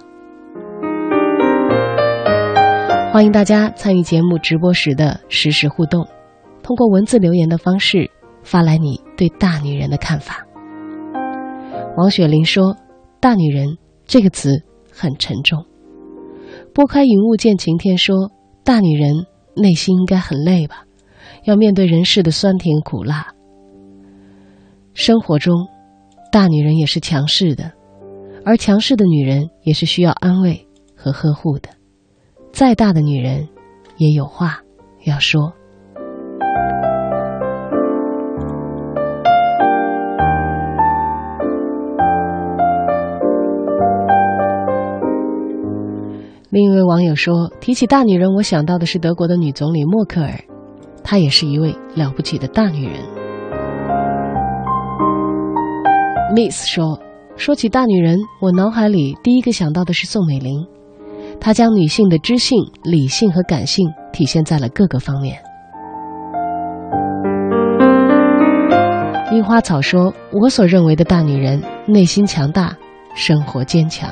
[3.11, 6.07] 欢迎大家参与节目直播时的实时互动，
[6.63, 8.09] 通过文字留言的方式
[8.43, 10.45] 发来你对大女人的看法。
[11.97, 12.77] 王雪玲说
[13.19, 15.65] ：“大女人这个词很沉重。”
[16.79, 18.31] 拨开云雾见晴天说
[18.63, 20.85] ：“大女人内心应该很累吧？”
[21.43, 23.33] 要面对人世的酸甜苦辣，
[24.93, 25.67] 生活中，
[26.31, 27.73] 大女人也是强势的，
[28.45, 30.65] 而强势的女人也是需要安慰
[30.95, 31.67] 和呵护的。
[32.53, 33.49] 再大的女人，
[33.97, 34.61] 也有话
[35.03, 35.51] 要说。
[46.51, 50.31] 另一位网友说：“提起大女人，我想到的是德国的女总理默克尔。”
[51.05, 52.95] 她也是一位了不起的大女人。
[56.35, 56.99] Miss 说
[57.37, 60.65] ：“说起大女人，我脑海里第一个想到的是宋美龄。
[61.39, 65.37] 她将女性的知性、理性和感性体现在了各个方面。”
[69.31, 72.75] 樱花草说：“我所认为的大女人，内心强大，
[73.13, 74.09] 生活坚强。”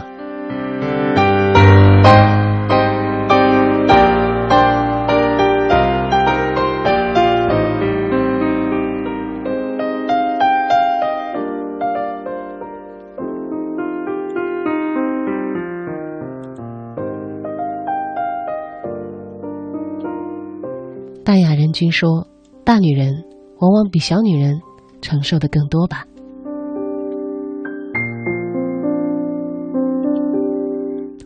[21.78, 22.28] 君说
[22.66, 23.14] ：“大女人
[23.60, 24.60] 往往比小女人
[25.00, 26.04] 承受的更多吧。”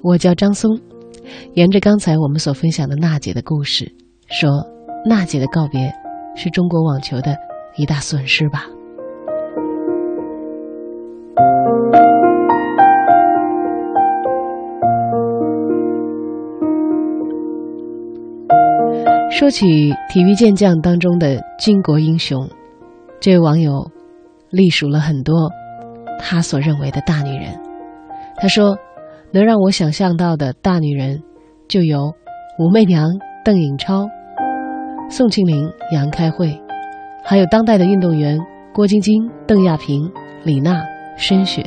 [0.04, 0.78] 我叫张松，
[1.54, 3.96] 沿着刚才我们所分享的娜姐的故事，
[4.28, 4.50] 说
[5.06, 5.90] 娜姐的告别
[6.36, 7.38] 是中国网球的
[7.78, 8.66] 一大损失吧。
[19.42, 22.48] 说起体育健将当中的巾帼英雄，
[23.20, 23.90] 这位网友
[24.52, 25.50] 隶属了很多
[26.20, 27.60] 他所认为的大女人。
[28.38, 28.78] 他说，
[29.32, 31.24] 能让我想象到的大女人，
[31.68, 32.14] 就有
[32.60, 33.10] 武媚娘、
[33.44, 34.08] 邓颖超、
[35.10, 36.62] 宋庆龄、杨开慧，
[37.24, 38.38] 还有当代的运动员
[38.72, 40.08] 郭晶晶、邓亚萍、
[40.44, 40.84] 李娜、
[41.18, 41.66] 申雪。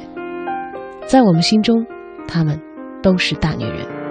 [1.09, 1.85] 在我们心中，
[2.29, 2.57] 她们
[3.03, 4.04] 都是大女人。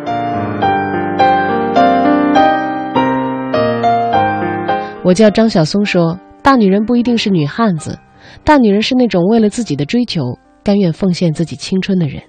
[5.03, 7.99] 我叫张晓松，说大女人不一定是女汉子，
[8.43, 10.21] 大女人是那种为了自己的追求
[10.63, 12.23] 甘愿奉献自己青春的人。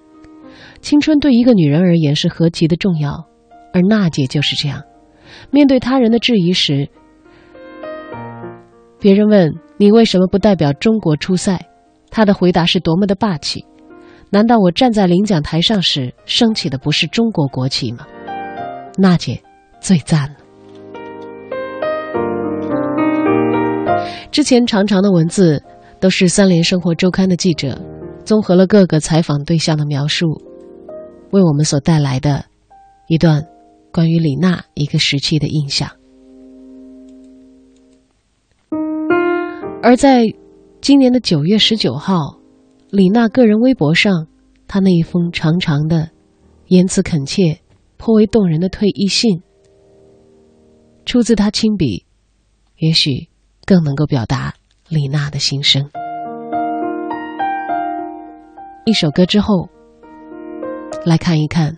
[0.80, 3.26] 青春对一个女人而言是何其的重要，
[3.72, 4.82] 而娜姐就是这样。
[5.50, 6.88] 面对他人的质疑时，
[9.00, 11.66] 别人问你为什么不代表中国出赛，
[12.10, 13.64] 她的回答是多么的霸气。
[14.30, 18.06] 难道我站在领奖台上时升起的不是中国国旗吗？
[18.98, 19.40] 娜姐
[19.80, 20.43] 最赞了。
[24.30, 25.62] 之前长长的文字
[26.00, 27.80] 都是三联生活周刊的记者
[28.24, 30.42] 综合了各个采访对象的描述，
[31.30, 32.44] 为我们所带来的
[33.08, 33.46] 一段
[33.92, 35.90] 关于李娜一个时期的印象。
[39.82, 40.24] 而在
[40.80, 42.38] 今年的九月十九号，
[42.90, 44.26] 李娜个人微博上，
[44.66, 46.10] 她那一封长长的、
[46.68, 47.60] 言辞恳切、
[47.98, 49.42] 颇为动人的退役信，
[51.04, 52.06] 出自她亲笔，
[52.78, 53.28] 也许。
[53.66, 54.54] 更能够表达
[54.88, 55.88] 李娜的心声。
[58.84, 59.68] 一首歌之后，
[61.04, 61.76] 来看一看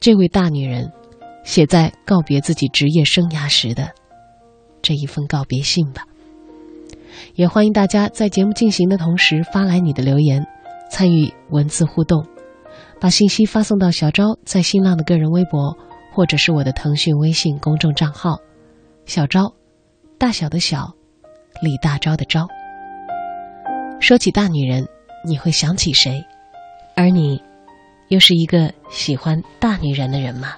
[0.00, 0.90] 这位大女人
[1.44, 3.90] 写在告别自己职业生涯时的
[4.80, 6.04] 这一封告别信吧。
[7.34, 10.46] 也欢迎大家在节目进行的同时发来你的留言，
[10.90, 12.24] 参与文字互动，
[13.00, 15.76] 把信息发送到小昭在新浪的个人微博，
[16.14, 18.38] 或者是我的腾讯微信公众账号
[19.04, 19.52] “小昭”，
[20.18, 20.97] 大小的小。
[21.60, 22.46] 李大钊的钊。
[24.00, 24.86] 说起大女人，
[25.24, 26.24] 你会想起谁？
[26.94, 27.42] 而你，
[28.08, 30.54] 又是一个喜欢大女人的人吗？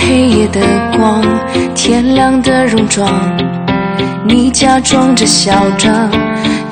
[0.00, 0.60] 黑夜的
[0.96, 1.22] 光
[1.74, 3.08] 天亮的戎装，
[4.26, 6.10] 你假装着嚣张，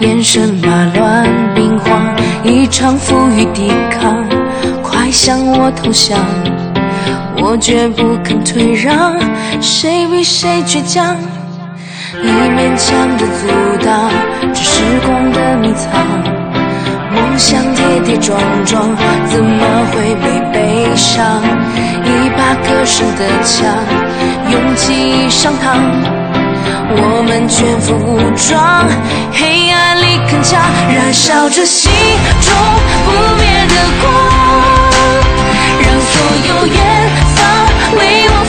[0.01, 4.25] 眼神马乱兵荒，一场负隅抵抗，
[4.83, 6.19] 快向我投降，
[7.37, 9.15] 我绝不肯退让，
[9.61, 11.17] 谁比谁倔强？
[12.23, 14.11] 你勉强的阻挡，
[14.53, 16.42] 这时光的迷藏，
[17.33, 18.95] 梦想跌跌撞撞，
[19.27, 21.41] 怎么会没悲伤？
[22.05, 23.67] 一把歌声的枪。
[24.51, 25.81] 勇气上膛，
[26.91, 28.87] 我们全副武装，
[29.33, 30.59] 黑暗里铿锵，
[30.95, 31.91] 燃烧着心
[32.43, 32.53] 中
[33.07, 33.11] 不
[33.41, 34.13] 灭的光，
[35.81, 36.15] 让所
[36.49, 36.77] 有远
[37.35, 37.41] 方
[37.97, 38.42] 为我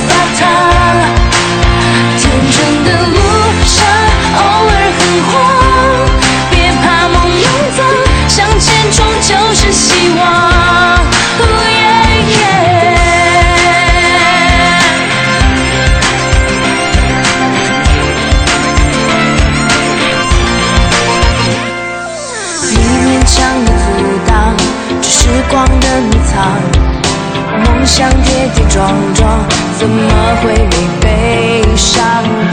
[27.96, 29.30] 想跌跌撞撞，
[29.78, 30.02] 怎么
[30.42, 32.02] 会没悲伤？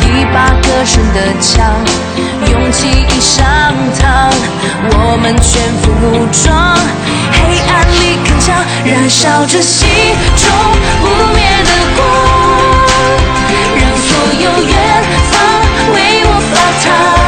[0.02, 1.64] 一把歌声的枪，
[2.52, 4.30] 勇气已上膛，
[4.90, 6.76] 我们全副武装，
[7.32, 7.38] 黑
[7.72, 8.52] 暗里铿锵，
[8.84, 9.88] 燃烧着心
[10.36, 10.46] 中
[11.00, 11.98] 不灭的光，
[13.80, 14.08] 让所
[14.44, 14.76] 有远
[15.30, 15.32] 方
[15.94, 15.96] 为
[16.26, 16.54] 我发
[16.84, 17.19] 烫。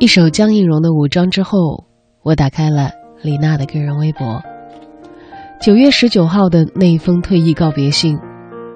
[0.00, 1.84] 一首江映蓉的《武装》之后，
[2.22, 2.90] 我打开了
[3.20, 4.42] 李娜的个人微博。
[5.60, 8.18] 九月十九号的那一封退役告别信，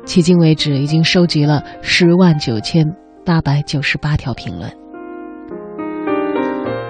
[0.05, 2.85] 迄今为止已经收集了十万九千
[3.25, 4.71] 八百九十八条评论，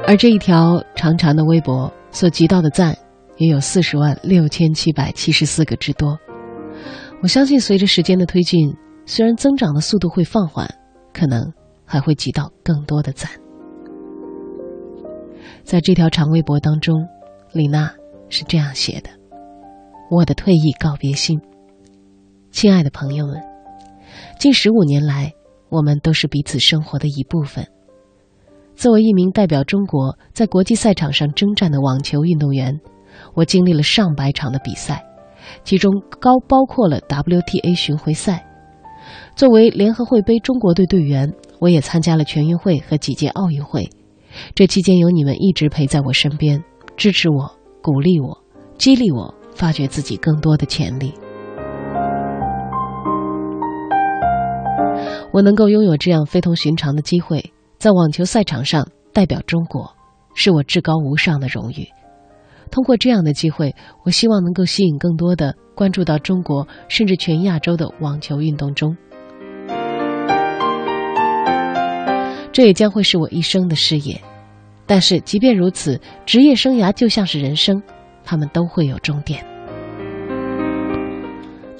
[0.05, 2.93] 而这一条长长的微博所集到的赞
[3.37, 6.19] 也有四十万六千七百七十四个之多。
[7.23, 8.75] 我相信，随着时间的推进，
[9.07, 10.69] 虽然增长的速度会放缓，
[11.13, 11.41] 可能
[11.87, 13.31] 还会集到更多的赞。
[15.65, 17.09] 在这条长微博当中，
[17.53, 17.91] 李娜
[18.29, 19.09] 是这样写的
[20.11, 21.41] ：“我的退役告别信，
[22.51, 23.43] 亲爱的朋友们，
[24.39, 25.33] 近十五年来，
[25.71, 27.67] 我们都是彼此生活的一部分。
[28.77, 32.79] 作为一名代表中国在国际赛场上征战的网球运动员，
[33.33, 35.03] 我经历了上百场的比赛，
[35.65, 38.47] 其中高包括了 WTA 巡回赛。
[39.35, 43.89] 作为联合会杯中国队队员，我也参加了全运会和几届奥运会。”
[44.55, 46.63] 这期间有你们一直陪在我身边，
[46.97, 47.51] 支持我、
[47.83, 48.39] 鼓励我、
[48.77, 51.13] 激励我，发掘自己更多的潜力。
[55.33, 59.93] 我能够拥有这样非同寻常的机会，在网球赛场上代表中国，
[60.35, 61.89] 是我至高无上的荣誉。
[62.71, 63.75] 通过这样的机会，
[64.05, 68.97] 我希望能够吸引更多的关注到中国，甚至全亚洲的网球运动中。
[72.55, 74.23] 这也将会是我一生的事业。
[74.87, 77.83] 但是，即便如此，职业生涯就像是人生，
[78.23, 79.45] 他们都会有终点。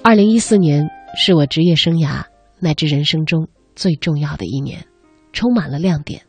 [0.03, 2.25] 二零一四年是我职业生涯
[2.59, 3.47] 乃至人生中
[3.77, 4.85] 最重要的一年，
[5.33, 6.23] 充满了亮点。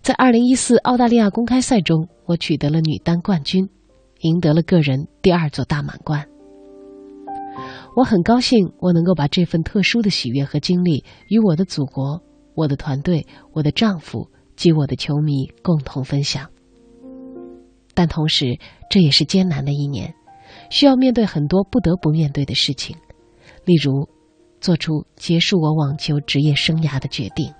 [0.00, 3.68] 在二零一四澳大利亚公开赛中，我取得了女单冠军，
[4.22, 6.26] 赢得了个人第二座大满贯。
[7.94, 12.22] 我很高兴，我能够把这份特殊的喜悦和经历与我的祖国。
[12.54, 16.50] 我的团队、我的丈夫及我的球迷共同分享，
[17.94, 18.58] 但同时
[18.90, 20.14] 这也是艰难的一年，
[20.70, 22.96] 需要面对很多不得不面对的事情，
[23.64, 24.08] 例如
[24.60, 27.52] 做出结束我网球职业生涯的决定。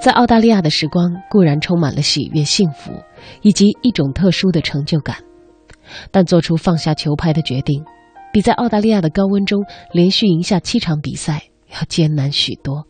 [0.00, 2.92] 在澳大利亚的时光固然充满了喜悦、幸福
[3.40, 5.16] 以及一种特殊的成就感，
[6.10, 7.82] 但做出放下球拍的决定。
[8.34, 12.84] 比在澳大利亚的高温中连续赢下七场比赛要艰难许多。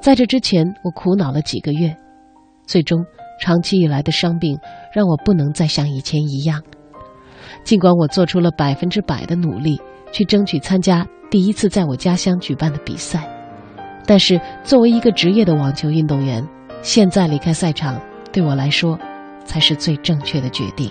[0.00, 1.94] 在这之前，我苦恼了几个月，
[2.66, 3.04] 最终
[3.38, 4.58] 长期以来的伤病
[4.90, 6.62] 让我不能再像以前一样。
[7.62, 9.78] 尽管我做出了百分之百的努力
[10.12, 13.28] 去争取参加第一次在我家乡举办的比赛，
[14.06, 16.42] 但是作为一个职业的网球运动员，
[16.80, 18.00] 现在离开赛场
[18.32, 18.98] 对我来说
[19.44, 20.90] 才是最正确的决定。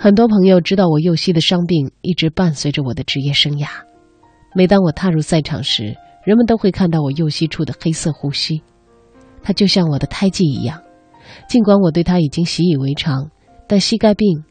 [0.00, 3.66] 很多朋友知道我右膝的伤病一直伴随着我的职业生涯。
[4.54, 8.62] 每当我踏入赛场时，人们都会看到我右膝处的黑色护膝，
[9.42, 10.80] 它就像我的胎记一样。
[11.48, 13.28] 尽管我对它已经习以为常，
[13.66, 14.44] 但膝盖病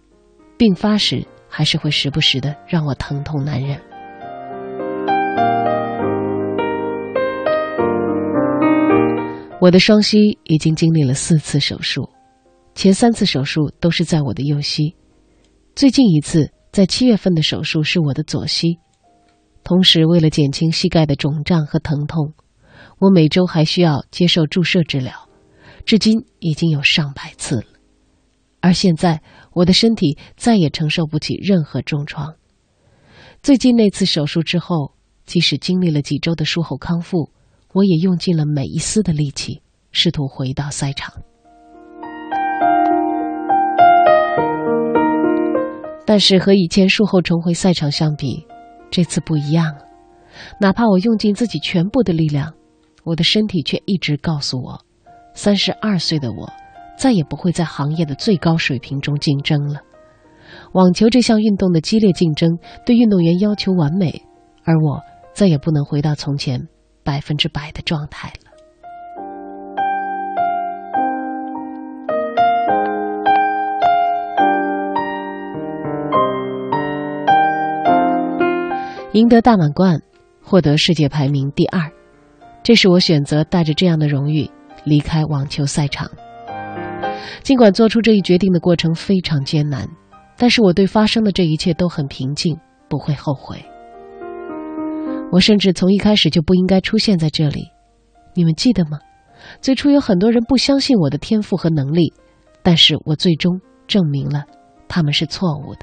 [0.57, 3.80] 病发时还是会时不时的让我疼痛难忍。
[9.61, 12.10] 我的双膝已经经历了四次手术，
[12.76, 14.94] 前三次手术都是在我的右膝。
[15.78, 18.80] 最近一次在七月份的手术是我的左膝，
[19.64, 22.34] 同时为了减轻膝盖的肿胀和疼痛，
[22.98, 25.14] 我每周还需要接受注射治疗，
[25.86, 27.66] 至今已经有上百次了。
[28.60, 29.22] 而现在
[29.54, 32.34] 我的身体再也承受不起任何重创。
[33.44, 34.95] 最近那次手术之后，
[35.28, 37.30] 即使经历了几周的术后康复，
[37.72, 41.14] 我也用尽了每一丝的力气，试图回到赛场。
[46.08, 48.48] 但是和以前术后重回赛场相比，
[48.90, 49.76] 这次不一样。
[50.58, 52.54] 哪怕我用尽自己全部的力量，
[53.04, 54.80] 我的身体却一直告诉我：
[55.34, 56.50] 三十二岁的我，
[56.98, 59.82] 再也不会在行业的最高水平中竞争了。
[60.72, 64.24] 网球这项运动的激烈竞争，对运动员要求完美，
[64.64, 65.02] 而我
[65.34, 66.70] 再也不能回到从前
[67.04, 68.32] 百分之百的状态
[79.18, 79.99] 赢得大满贯，
[80.44, 81.91] 获得世界排名第二，
[82.61, 84.48] 这是我选择带着这样的荣誉
[84.84, 86.07] 离开网球赛场。
[87.41, 89.89] 尽管做出这一决定的过程非常艰难，
[90.38, 93.57] 但是我对发生的这一切都很平静，不会后悔。
[95.31, 97.72] 我甚至从一开始就不应该出现在这里，
[98.35, 98.99] 你们记得吗？
[99.61, 102.14] 最初有很多人不相信我的天赋和能力，
[102.61, 104.44] 但是我最终证明了
[104.88, 105.80] 他们是错误的。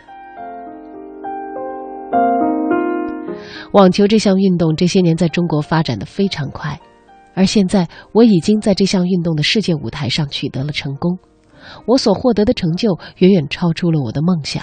[3.72, 6.78] 网球这项运动这些年在中国发展的非常快，
[7.34, 11.18] 而现在我已经在这项运动的世界舞台上取得了成功。
[11.86, 14.62] 我所获得的成就远远超出了我的梦想，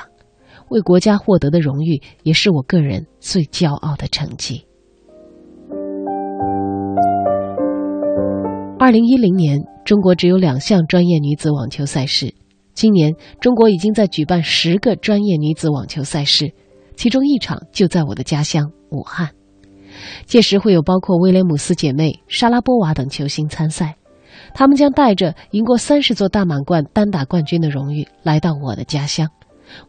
[0.70, 4.66] 为国家获得的荣誉也是我个人最骄傲的成绩。
[8.78, 12.34] 二零一零年，中国只有两项专业女子网球赛事，
[12.74, 16.52] 今年中国已经在举办十个专业女子网球赛事。
[16.96, 19.30] 其中一场就在我的家乡武汉，
[20.26, 23.96] 届时会有包括威廉姆斯姐妹、莎拉波娃等球星参赛，
[24.54, 29.28] 他们将带着赢过三十座大满贯单打冠军的荣誉来到我的家乡，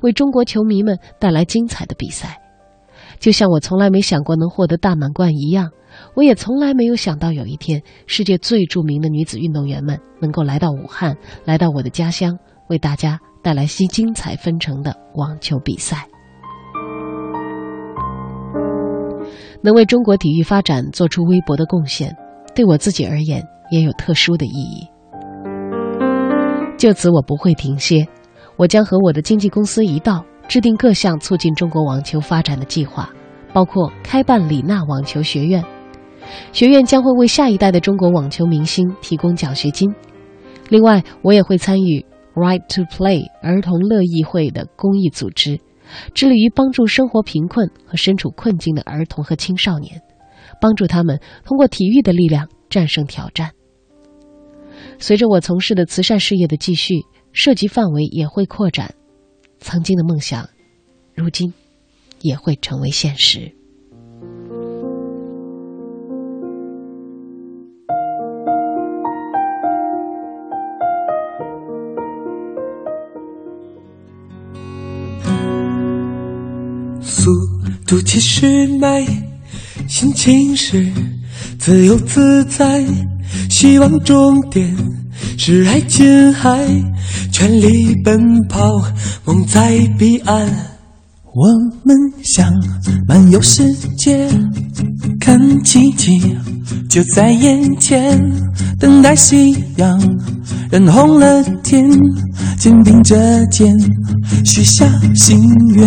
[0.01, 2.39] 为中国球迷们带来精彩的比赛。
[3.19, 5.71] 就像我从来没想过能获得大满贯一样，
[6.15, 12.37] 我也从来没有想到有一天世界最著名的女子运动员们能够来到武汉，来到我的家乡，
[12.69, 16.09] 为大家带来些精彩纷呈的网球比赛。
[19.63, 22.15] 能为中国体育发展做出微薄的贡献，
[22.55, 24.89] 对我自己而言也有特殊的意义。
[26.77, 28.05] 就此，我不会停歇，
[28.57, 33.09] 我将和我的经纪公司一道制定各项促进中国网球发展的计划，
[33.53, 35.65] 包括开办李娜网球学院。
[36.53, 39.95] 学院将会为下一代的中国网球明星提供奖学金。
[40.71, 45.61] 另外，我也会参与 Right to Play 儿童乐意会的公益组织。
[46.15, 50.01] 致力于帮助生活贫困和身处困境的儿童和青少年，
[50.61, 53.51] 帮助他们通过体育的力量战胜挑战。
[54.99, 56.95] 随着我从事的慈善事业的继续，
[57.33, 58.95] 涉及范围也会扩展，
[59.59, 60.49] 曾经的梦想，
[61.15, 61.53] 如今
[62.21, 63.55] 也会成为现实。
[77.93, 79.07] 度七十迈，
[79.87, 80.91] 心情是
[81.59, 82.83] 自由自在，
[83.51, 84.75] 希望终点
[85.37, 86.67] 是爱琴海，
[87.31, 88.81] 全力奔跑，
[89.27, 90.43] 梦在彼岸。
[91.35, 91.47] 我
[91.85, 91.95] 们
[92.25, 92.51] 想
[93.07, 94.27] 漫游世界，
[95.21, 96.19] 看奇迹
[96.89, 98.19] 就在眼前，
[98.81, 100.01] 等待夕阳
[100.71, 101.91] 染红了天，
[102.59, 103.71] 肩并着肩
[104.47, 105.39] 许下心
[105.75, 105.87] 愿。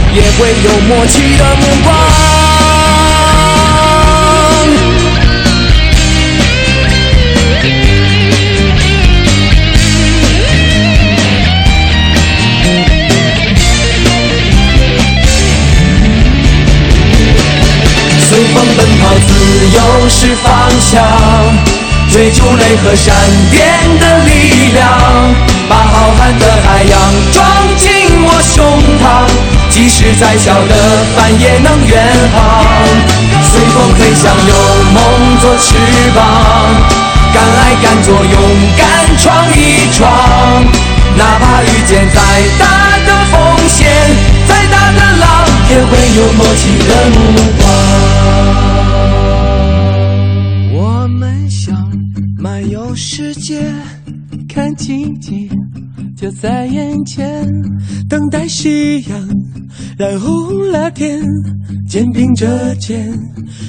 [0.13, 1.95] 也会有默契的目光。
[18.27, 19.29] 随风奔跑，自
[19.75, 21.03] 由是方向，
[22.09, 23.13] 追逐雷和闪
[23.49, 23.80] 电
[30.19, 30.75] 再小的
[31.15, 32.65] 帆也能远航。
[33.43, 34.53] 随风飞翔，有
[34.93, 35.03] 梦
[35.39, 35.75] 做翅
[36.15, 36.21] 膀，
[37.33, 38.35] 敢爱敢做，勇
[38.77, 39.59] 敢闯一
[39.91, 39.99] 闯，
[41.17, 42.19] 哪怕遇见再
[42.57, 42.63] 大
[43.05, 43.35] 的风
[43.67, 43.87] 险，
[44.47, 47.19] 再大的浪，也会有默契的目
[47.57, 47.61] 光。
[50.73, 51.75] 我们想
[52.39, 53.61] 漫游世界，
[54.47, 55.49] 看奇迹
[56.17, 57.45] 就在眼前，
[58.09, 59.30] 等待夕阳
[60.01, 61.21] 在红了天，
[61.87, 63.13] 肩并着肩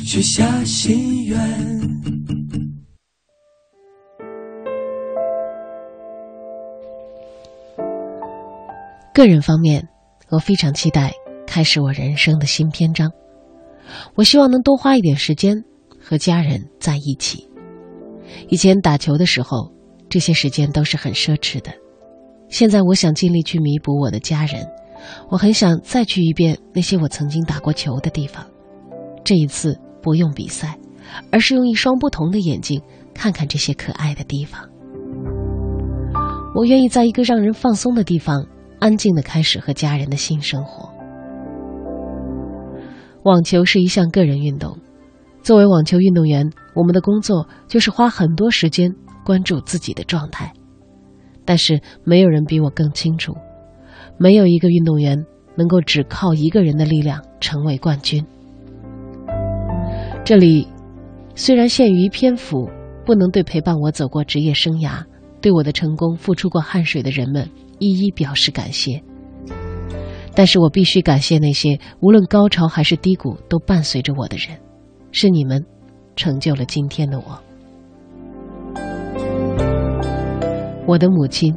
[0.03, 1.39] 许下心愿。
[9.13, 9.87] 个人方面，
[10.31, 11.13] 我非常期待
[11.47, 13.13] 开始我人生的新篇章。
[14.15, 15.63] 我希望能多花一点时间
[16.01, 17.47] 和家人在一起。
[18.49, 19.71] 以前打球的时候，
[20.09, 21.71] 这些时间都是很奢侈的。
[22.49, 24.67] 现在我想尽力去弥补我的家人。
[25.29, 28.45] 我很想再去一遍那些我曾经打过球的地方。
[29.25, 30.79] 这一次不用比赛，
[31.31, 32.83] 而是用一双不同的眼睛
[33.15, 34.69] 看看这些可爱的地方。
[36.55, 38.47] 我愿意在一个让人放松的地方，
[38.79, 40.91] 安静的开始和家人的新生活。
[43.25, 44.77] 网球是一项个人运动，
[45.43, 48.93] 作为网球运动员，我们的工作就是花很多时间
[49.25, 50.53] 关注自己的状态。
[51.45, 53.35] 但是没有人比我更清楚，
[54.23, 55.27] 没有一个运动员
[55.57, 58.25] 能够只靠一个人的力量成为冠军。
[60.25, 60.69] 这里
[61.35, 62.71] 虽然限于篇幅，
[63.05, 65.03] 不能对陪伴我走过职业生涯、
[65.41, 67.51] 对我的成功付出过汗水的人们
[67.81, 69.03] 一一表示感谢。
[70.37, 74.57] 但是我必须感谢那些无论高潮还是低谷都伴随着我的人，
[75.11, 75.61] 是你们，
[76.15, 77.43] 成就了今天的我。
[80.87, 81.53] 我的母亲，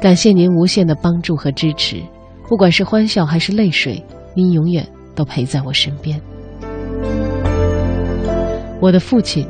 [0.00, 2.00] 感谢您无限的帮助和支持，
[2.46, 4.00] 不管是欢笑还是泪水，
[4.32, 6.20] 您永远都陪在我身边。
[8.80, 9.44] 我的父亲，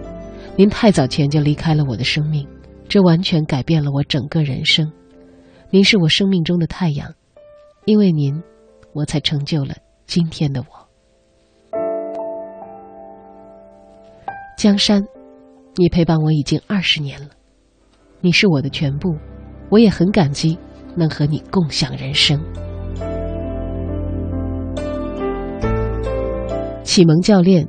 [0.57, 2.49] 您太早前就离开了我的生命，
[2.89, 4.91] 这完全改变了我整个人生。
[5.69, 7.13] 您是我生命中的太阳，
[7.85, 8.43] 因为您，
[8.95, 9.75] 我才成就了
[10.07, 11.79] 今天的我。
[14.57, 15.05] 江山，
[15.77, 17.29] 你陪伴我已经二十年了，
[18.23, 19.15] 你是我的全部，
[19.71, 20.59] 我也很感激
[20.95, 22.41] 能和你共享人生。
[26.83, 27.69] 启蒙教练。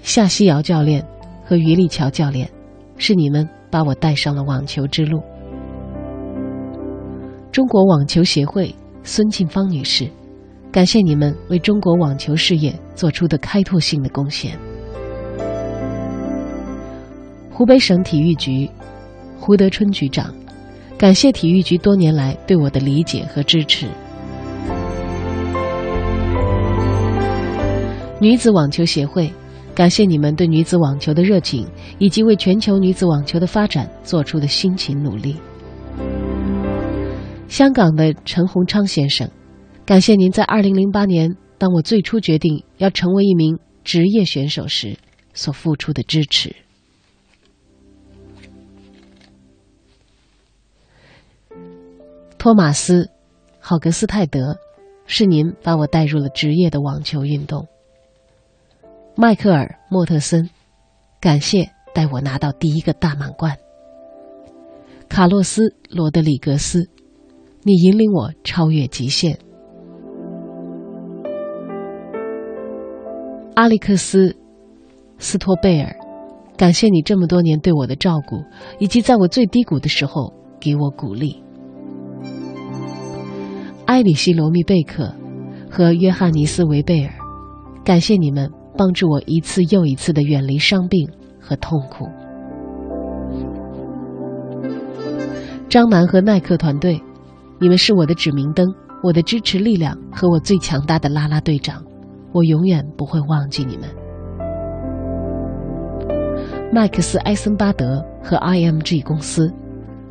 [0.00, 1.04] 夏西瑶教练
[1.44, 2.48] 和于立桥教练，
[2.96, 5.20] 是你们把我带上了网球之路。
[7.52, 10.08] 中国网球协会孙庆芳女士，
[10.72, 14.58] 感谢你们为中国网球事业做出的开拓性的贡献。
[17.52, 18.70] 湖北省体育局
[19.38, 20.32] 胡德春局长，
[20.98, 23.86] 感谢体育局多年来对我的理解和支持。
[28.20, 29.32] 女子网球协会。
[29.74, 31.64] 感谢你们对女子网球的热情，
[32.00, 35.36] 以及为全球女子网球的发展做出的辛勤努力。
[37.46, 39.30] 香港的陈洪昌先生，
[39.86, 44.96] 感谢您在二零零八年，当我最初决定要成为一名职业选手时
[45.32, 46.56] 所付出的支持。
[52.38, 53.02] 托马斯·
[53.58, 54.56] 好格斯泰德，
[55.06, 57.66] 是您把我带入了职业的网球运动。
[59.16, 60.48] 迈克尔·莫特森，
[61.20, 63.56] 感谢带我拿到第一个大满贯。
[65.08, 66.88] 卡洛斯·罗德里格斯，
[67.64, 69.36] 你引领我超越极限。
[73.56, 74.28] 阿历克斯·
[75.18, 75.92] 斯托贝尔，
[76.56, 78.44] 感谢你这么多年对我的照顾，
[78.78, 81.42] 以及在我最低谷的时候给我鼓励。
[83.88, 85.12] 埃里希·罗密贝克
[85.70, 87.12] 和约翰尼斯·维贝尔，
[87.84, 88.50] 感谢你们。
[88.76, 91.10] 帮助我一次又一次的远离伤病
[91.40, 92.06] 和痛苦。
[95.68, 97.02] 张楠和耐克团队，
[97.60, 98.64] 你们是我的指明灯，
[99.02, 101.82] 我的支持力量和我最强大的啦啦队长，
[102.30, 103.88] 我永远不会忘记你们。
[106.72, 109.52] 麦克斯·埃森巴德和 IMG 公司，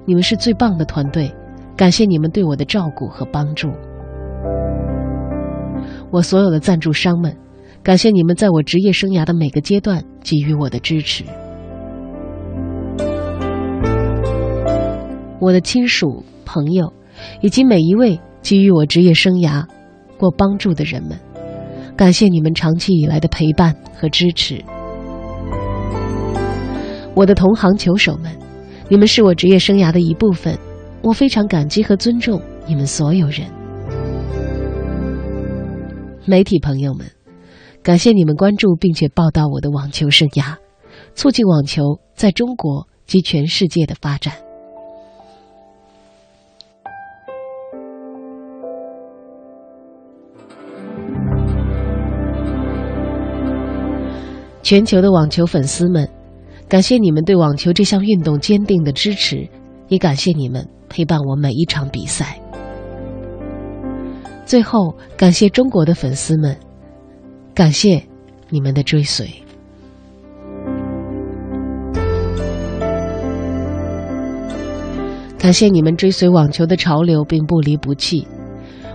[0.06, 1.34] 你们是最棒的团队，
[1.78, 3.70] 感谢你们对我的照顾和帮助。
[6.10, 7.38] 我所有的赞助商们，
[7.84, 11.24] 感谢你们在我职业生涯的每个阶段给予我的支持。
[15.40, 16.92] 我的亲属、朋友，
[17.42, 19.64] 以及每一位给予我职业生涯
[20.18, 21.16] 过帮助的人们，
[21.96, 24.60] 感谢你们长期以来的陪伴和支持。
[27.14, 28.32] 我的同行球手们，
[28.90, 30.58] 你们是我职业生涯的一部分，
[31.08, 33.48] 我非常感激和尊重你们所有人。
[36.26, 37.10] 媒体朋友们，
[37.82, 40.58] 感谢你们关注并且报道我的网球生涯，
[41.16, 41.82] 促进网球
[42.14, 44.34] 在中国及全世界的发展。
[54.62, 56.06] 全球的网球粉丝们，
[56.68, 59.48] 感谢你们对网球这项运动坚定的支持，
[59.88, 62.40] 也感谢你们陪伴我每一场比赛。
[64.46, 66.56] 最后，感谢中国的粉丝们，
[67.54, 68.02] 感谢
[68.50, 69.28] 你们的追随。
[75.38, 78.28] 感谢你们追随网球的潮流并不离不弃，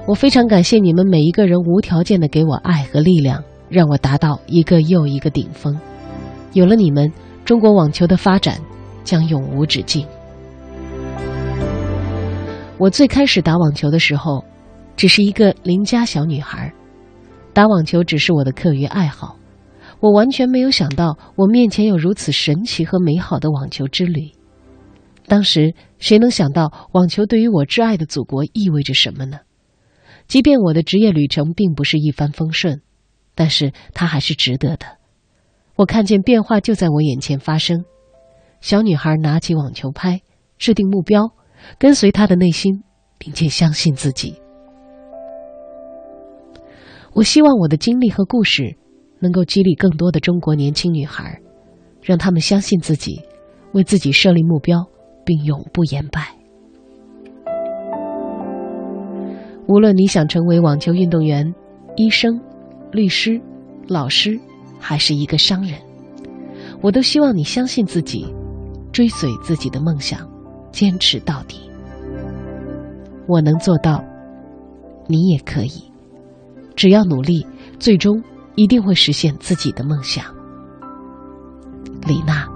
[0.07, 3.43] 我非常感谢你们每一个人无条件的给我爱和力量。
[3.73, 5.75] 让我达到一个又一个顶峰。
[6.53, 7.11] 有了你们，
[7.43, 8.61] 中国网球的发展
[9.03, 10.07] 将永无止境。
[12.83, 14.45] 我最开始打网球的时候，
[14.97, 16.75] 只是一个邻家小女孩，
[17.55, 19.39] 打网球只是我的课余爱好。
[20.01, 24.33] 我完全没有想到，我面前有如此神奇和美好的网球之旅。
[25.29, 29.39] 当时，谁能想到网球对于我挚爱的祖国意味着什么呢？
[30.27, 32.81] 即便我的职业旅程并不是一帆风顺。
[33.37, 34.99] 但是它还是值得的。
[35.77, 37.85] 我看见变化就在我眼前发生。
[38.61, 40.21] 小女孩拿起网球拍，
[40.59, 41.31] 制定目标，
[41.79, 42.83] 跟随她的内心，
[43.19, 44.35] 并且相信自己。
[47.13, 48.77] 我希望我的经历和故事
[49.21, 51.41] 能够激励更多的中国年轻女孩，
[52.01, 53.21] 让她们相信自己，
[53.73, 54.87] 为自己设立目标，
[55.25, 56.35] 并永不言败。
[59.69, 61.55] 无论你想成为网球运动员、
[61.97, 62.41] 医生。
[62.93, 63.41] 律师、
[63.89, 64.39] 老师，
[64.79, 65.81] 还是一个商人，
[66.83, 68.27] 我都希望你相信自己，
[68.93, 70.29] 追随自己的梦想，
[70.73, 71.71] 坚持到底。
[73.27, 74.03] 我能做到，
[75.07, 75.85] 你也可以。
[76.75, 77.47] 只要努力，
[77.79, 78.23] 最终
[78.57, 80.25] 一定会实现自己的梦想。
[82.07, 82.52] 李娜。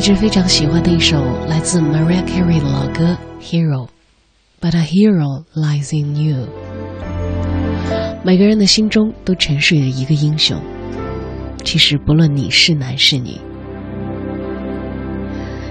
[0.00, 3.86] 一直非常喜欢的一首来自 Mariah Carey 的老歌《Hero》
[4.58, 6.48] ，But a hero lies in you。
[8.24, 10.58] 每个人的心中都沉睡着一个英雄，
[11.64, 13.32] 其实不论你是男是女。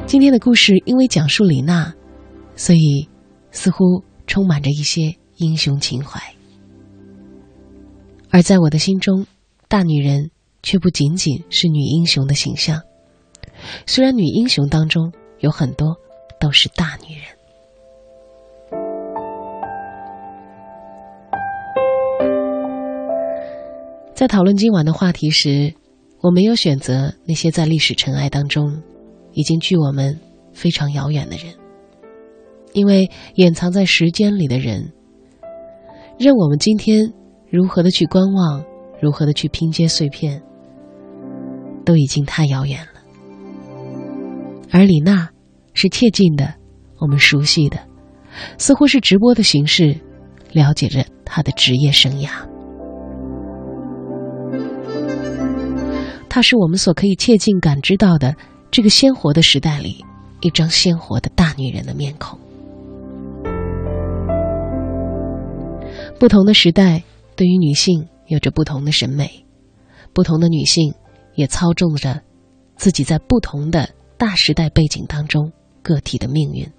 [0.05, 1.91] 今天的故事因为讲述李娜，
[2.55, 3.09] 所以
[3.49, 6.21] 似乎充满着一些英雄情怀。
[8.29, 9.25] 而在我的心中，
[9.67, 10.29] 大女人
[10.61, 12.79] 却不仅仅是女英雄的形象。
[13.85, 15.95] 虽然女英雄当中有很多
[16.39, 17.23] 都是大女人，
[24.13, 25.73] 在讨论今晚的话题时，
[26.21, 28.81] 我没有选择那些在历史尘埃当中
[29.31, 30.19] 已经距我们
[30.53, 31.53] 非常遥远的人，
[32.73, 34.91] 因为掩藏在时间里的人，
[36.17, 37.13] 任我们今天
[37.49, 38.65] 如何的去观望，
[39.01, 40.41] 如何的去拼接碎片，
[41.85, 42.98] 都已经太遥远了。
[44.71, 45.29] 而李娜
[45.73, 46.53] 是切近的，
[46.99, 47.79] 我们熟悉的，
[48.57, 49.99] 似乎是直播的形式，
[50.51, 52.29] 了解着她的职业生涯。
[56.29, 58.35] 她是我们所可以切近感知到的
[58.69, 60.05] 这个鲜活的时代里
[60.41, 62.37] 一张鲜活的大女人的面孔。
[66.19, 67.01] 不同的时代
[67.35, 69.45] 对于女性有着不同的审美，
[70.13, 70.93] 不同的女性
[71.33, 72.21] 也操纵着
[72.75, 73.89] 自己在不同的。
[74.19, 75.49] 大时代背景当中，
[75.81, 76.69] 个体的命运，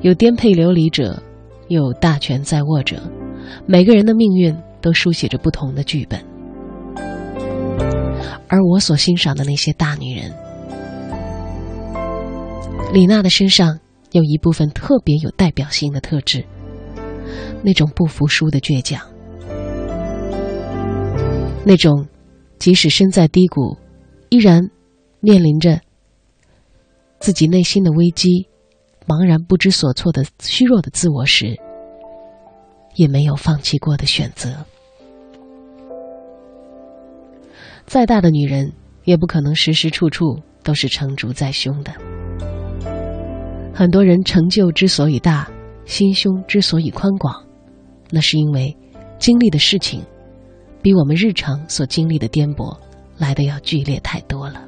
[0.00, 1.22] 有颠沛流离者，
[1.68, 3.00] 有大权在握者，
[3.64, 6.20] 每个人的命运都书写着不同的剧本。
[8.48, 10.32] 而我所欣赏的那些大女人，
[12.92, 13.78] 李娜的身上
[14.10, 16.44] 有一部分特别有代表性的特质，
[17.62, 19.00] 那种不服输的倔强。
[21.68, 22.06] 那种，
[22.60, 23.76] 即使身在低谷，
[24.28, 24.70] 依然
[25.18, 25.80] 面临着
[27.18, 28.46] 自己内心的危机，
[29.04, 31.56] 茫然不知所措的虚弱的自我时，
[32.94, 34.64] 也没有放弃过的选择。
[37.84, 38.72] 再大的女人，
[39.02, 41.92] 也不可能时时处处都是成竹在胸的。
[43.74, 45.50] 很多人成就之所以大，
[45.84, 47.44] 心胸之所以宽广，
[48.08, 48.76] 那是因为
[49.18, 50.00] 经历的事情。
[50.86, 52.72] 比我们日常所经历的颠簸
[53.18, 54.62] 来的要剧烈太多了。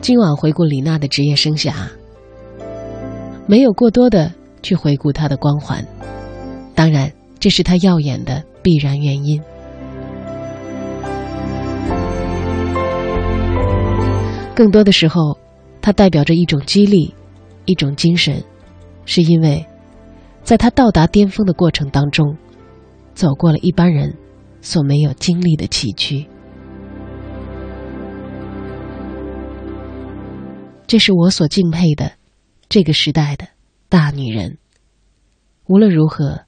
[0.00, 1.74] 今晚回顾李娜的职业生涯，
[3.46, 4.32] 没有过多的
[4.62, 5.86] 去回顾她的光环，
[6.74, 9.38] 当然这是她耀眼的必然原因。
[14.54, 15.36] 更多的时候，
[15.82, 17.12] 它代表着一种激励，
[17.66, 18.42] 一种精神，
[19.04, 19.62] 是因为。
[20.42, 22.36] 在他到达巅峰的过程当中，
[23.14, 24.14] 走过了一般人
[24.60, 26.26] 所没有经历的崎岖。
[30.86, 32.12] 这是我所敬佩的
[32.68, 33.46] 这个时代的
[33.88, 34.58] 大女人。
[35.68, 36.44] 无论如何，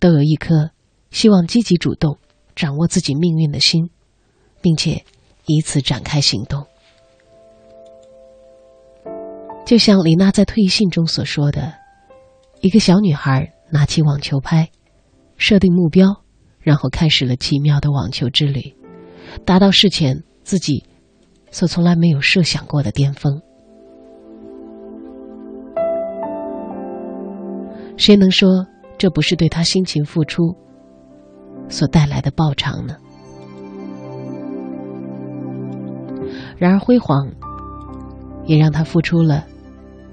[0.00, 0.70] 都有一颗
[1.10, 2.18] 希望积极主动
[2.56, 3.90] 掌握自己命运的心，
[4.60, 5.04] 并且
[5.46, 6.66] 以此展开行动。
[9.64, 11.83] 就像李娜在退役信中所说的。
[12.64, 14.70] 一个小女孩拿起网球拍，
[15.36, 16.22] 设定目标，
[16.60, 18.74] 然后开始了奇妙的网球之旅，
[19.44, 20.82] 达到事前自己
[21.50, 23.38] 所从来没有设想过的巅峰。
[27.98, 28.66] 谁能说
[28.96, 30.56] 这不是对她辛勤付出
[31.68, 32.96] 所带来的报偿呢？
[36.56, 37.30] 然而辉煌，
[38.46, 39.44] 也让她付出了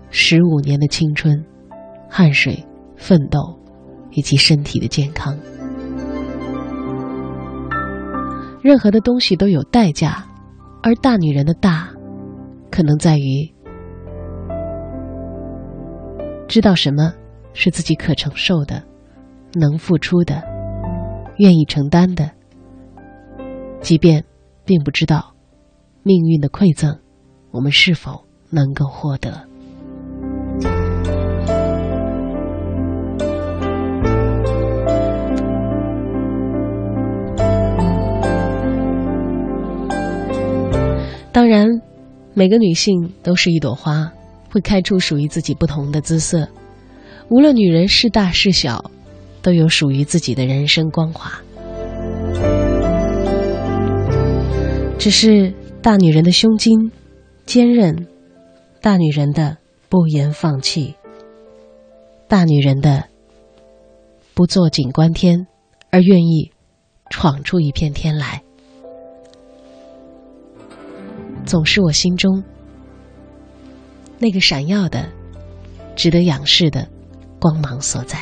[0.09, 1.45] 十五年的青春。
[2.13, 2.61] 汗水、
[2.97, 3.39] 奋斗，
[4.09, 5.33] 以及身体的健康。
[8.61, 10.27] 任何的东西都有代价，
[10.83, 11.89] 而大女人的大，
[12.69, 13.49] 可能在于
[16.49, 17.13] 知道什么
[17.53, 18.83] 是自己可承受的、
[19.53, 20.43] 能付出的、
[21.37, 22.29] 愿意承担的，
[23.79, 24.25] 即便
[24.65, 25.33] 并不知道
[26.03, 26.99] 命运的馈赠，
[27.51, 29.47] 我们是否能够获得。
[41.33, 41.81] 当然，
[42.33, 44.11] 每个女性都是一朵花，
[44.51, 46.47] 会开出属于自己不同的姿色。
[47.29, 48.91] 无论女人是大是小，
[49.41, 51.31] 都有属于自己的人生光华。
[54.99, 56.91] 只是大女人的胸襟
[57.45, 58.07] 坚韧，
[58.81, 60.95] 大女人的不言放弃，
[62.27, 63.05] 大女人的
[64.33, 65.47] 不坐井观天，
[65.89, 66.51] 而愿意
[67.09, 68.43] 闯出一片天来，
[71.45, 72.43] 总是我心中
[74.19, 75.09] 那个闪耀的、
[75.95, 76.87] 值得仰视的
[77.39, 78.19] 光芒所在。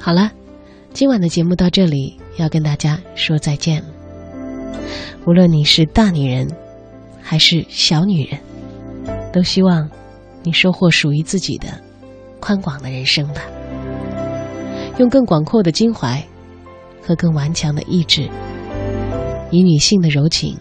[0.00, 0.30] 好了，
[0.92, 3.82] 今晚的节目到这里要跟大家说再见。
[5.26, 6.46] 无论你是大女人，
[7.22, 8.38] 还是小女人，
[9.32, 9.88] 都希望
[10.44, 11.66] 你收获属于自己的
[12.38, 13.42] 宽广的人生吧。
[14.98, 16.24] 用更广阔的襟怀
[17.02, 18.30] 和更顽强的意志，
[19.50, 20.56] 以女性的柔情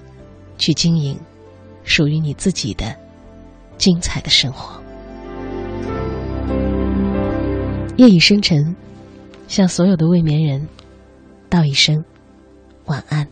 [0.57, 1.15] 去经营
[1.84, 2.95] 属于你自己的
[3.77, 4.81] 精彩的生活。
[7.97, 8.76] 夜已深沉。
[9.45, 10.68] 向所有的未眠人
[11.47, 12.03] 道一声
[12.85, 13.27] 晚安。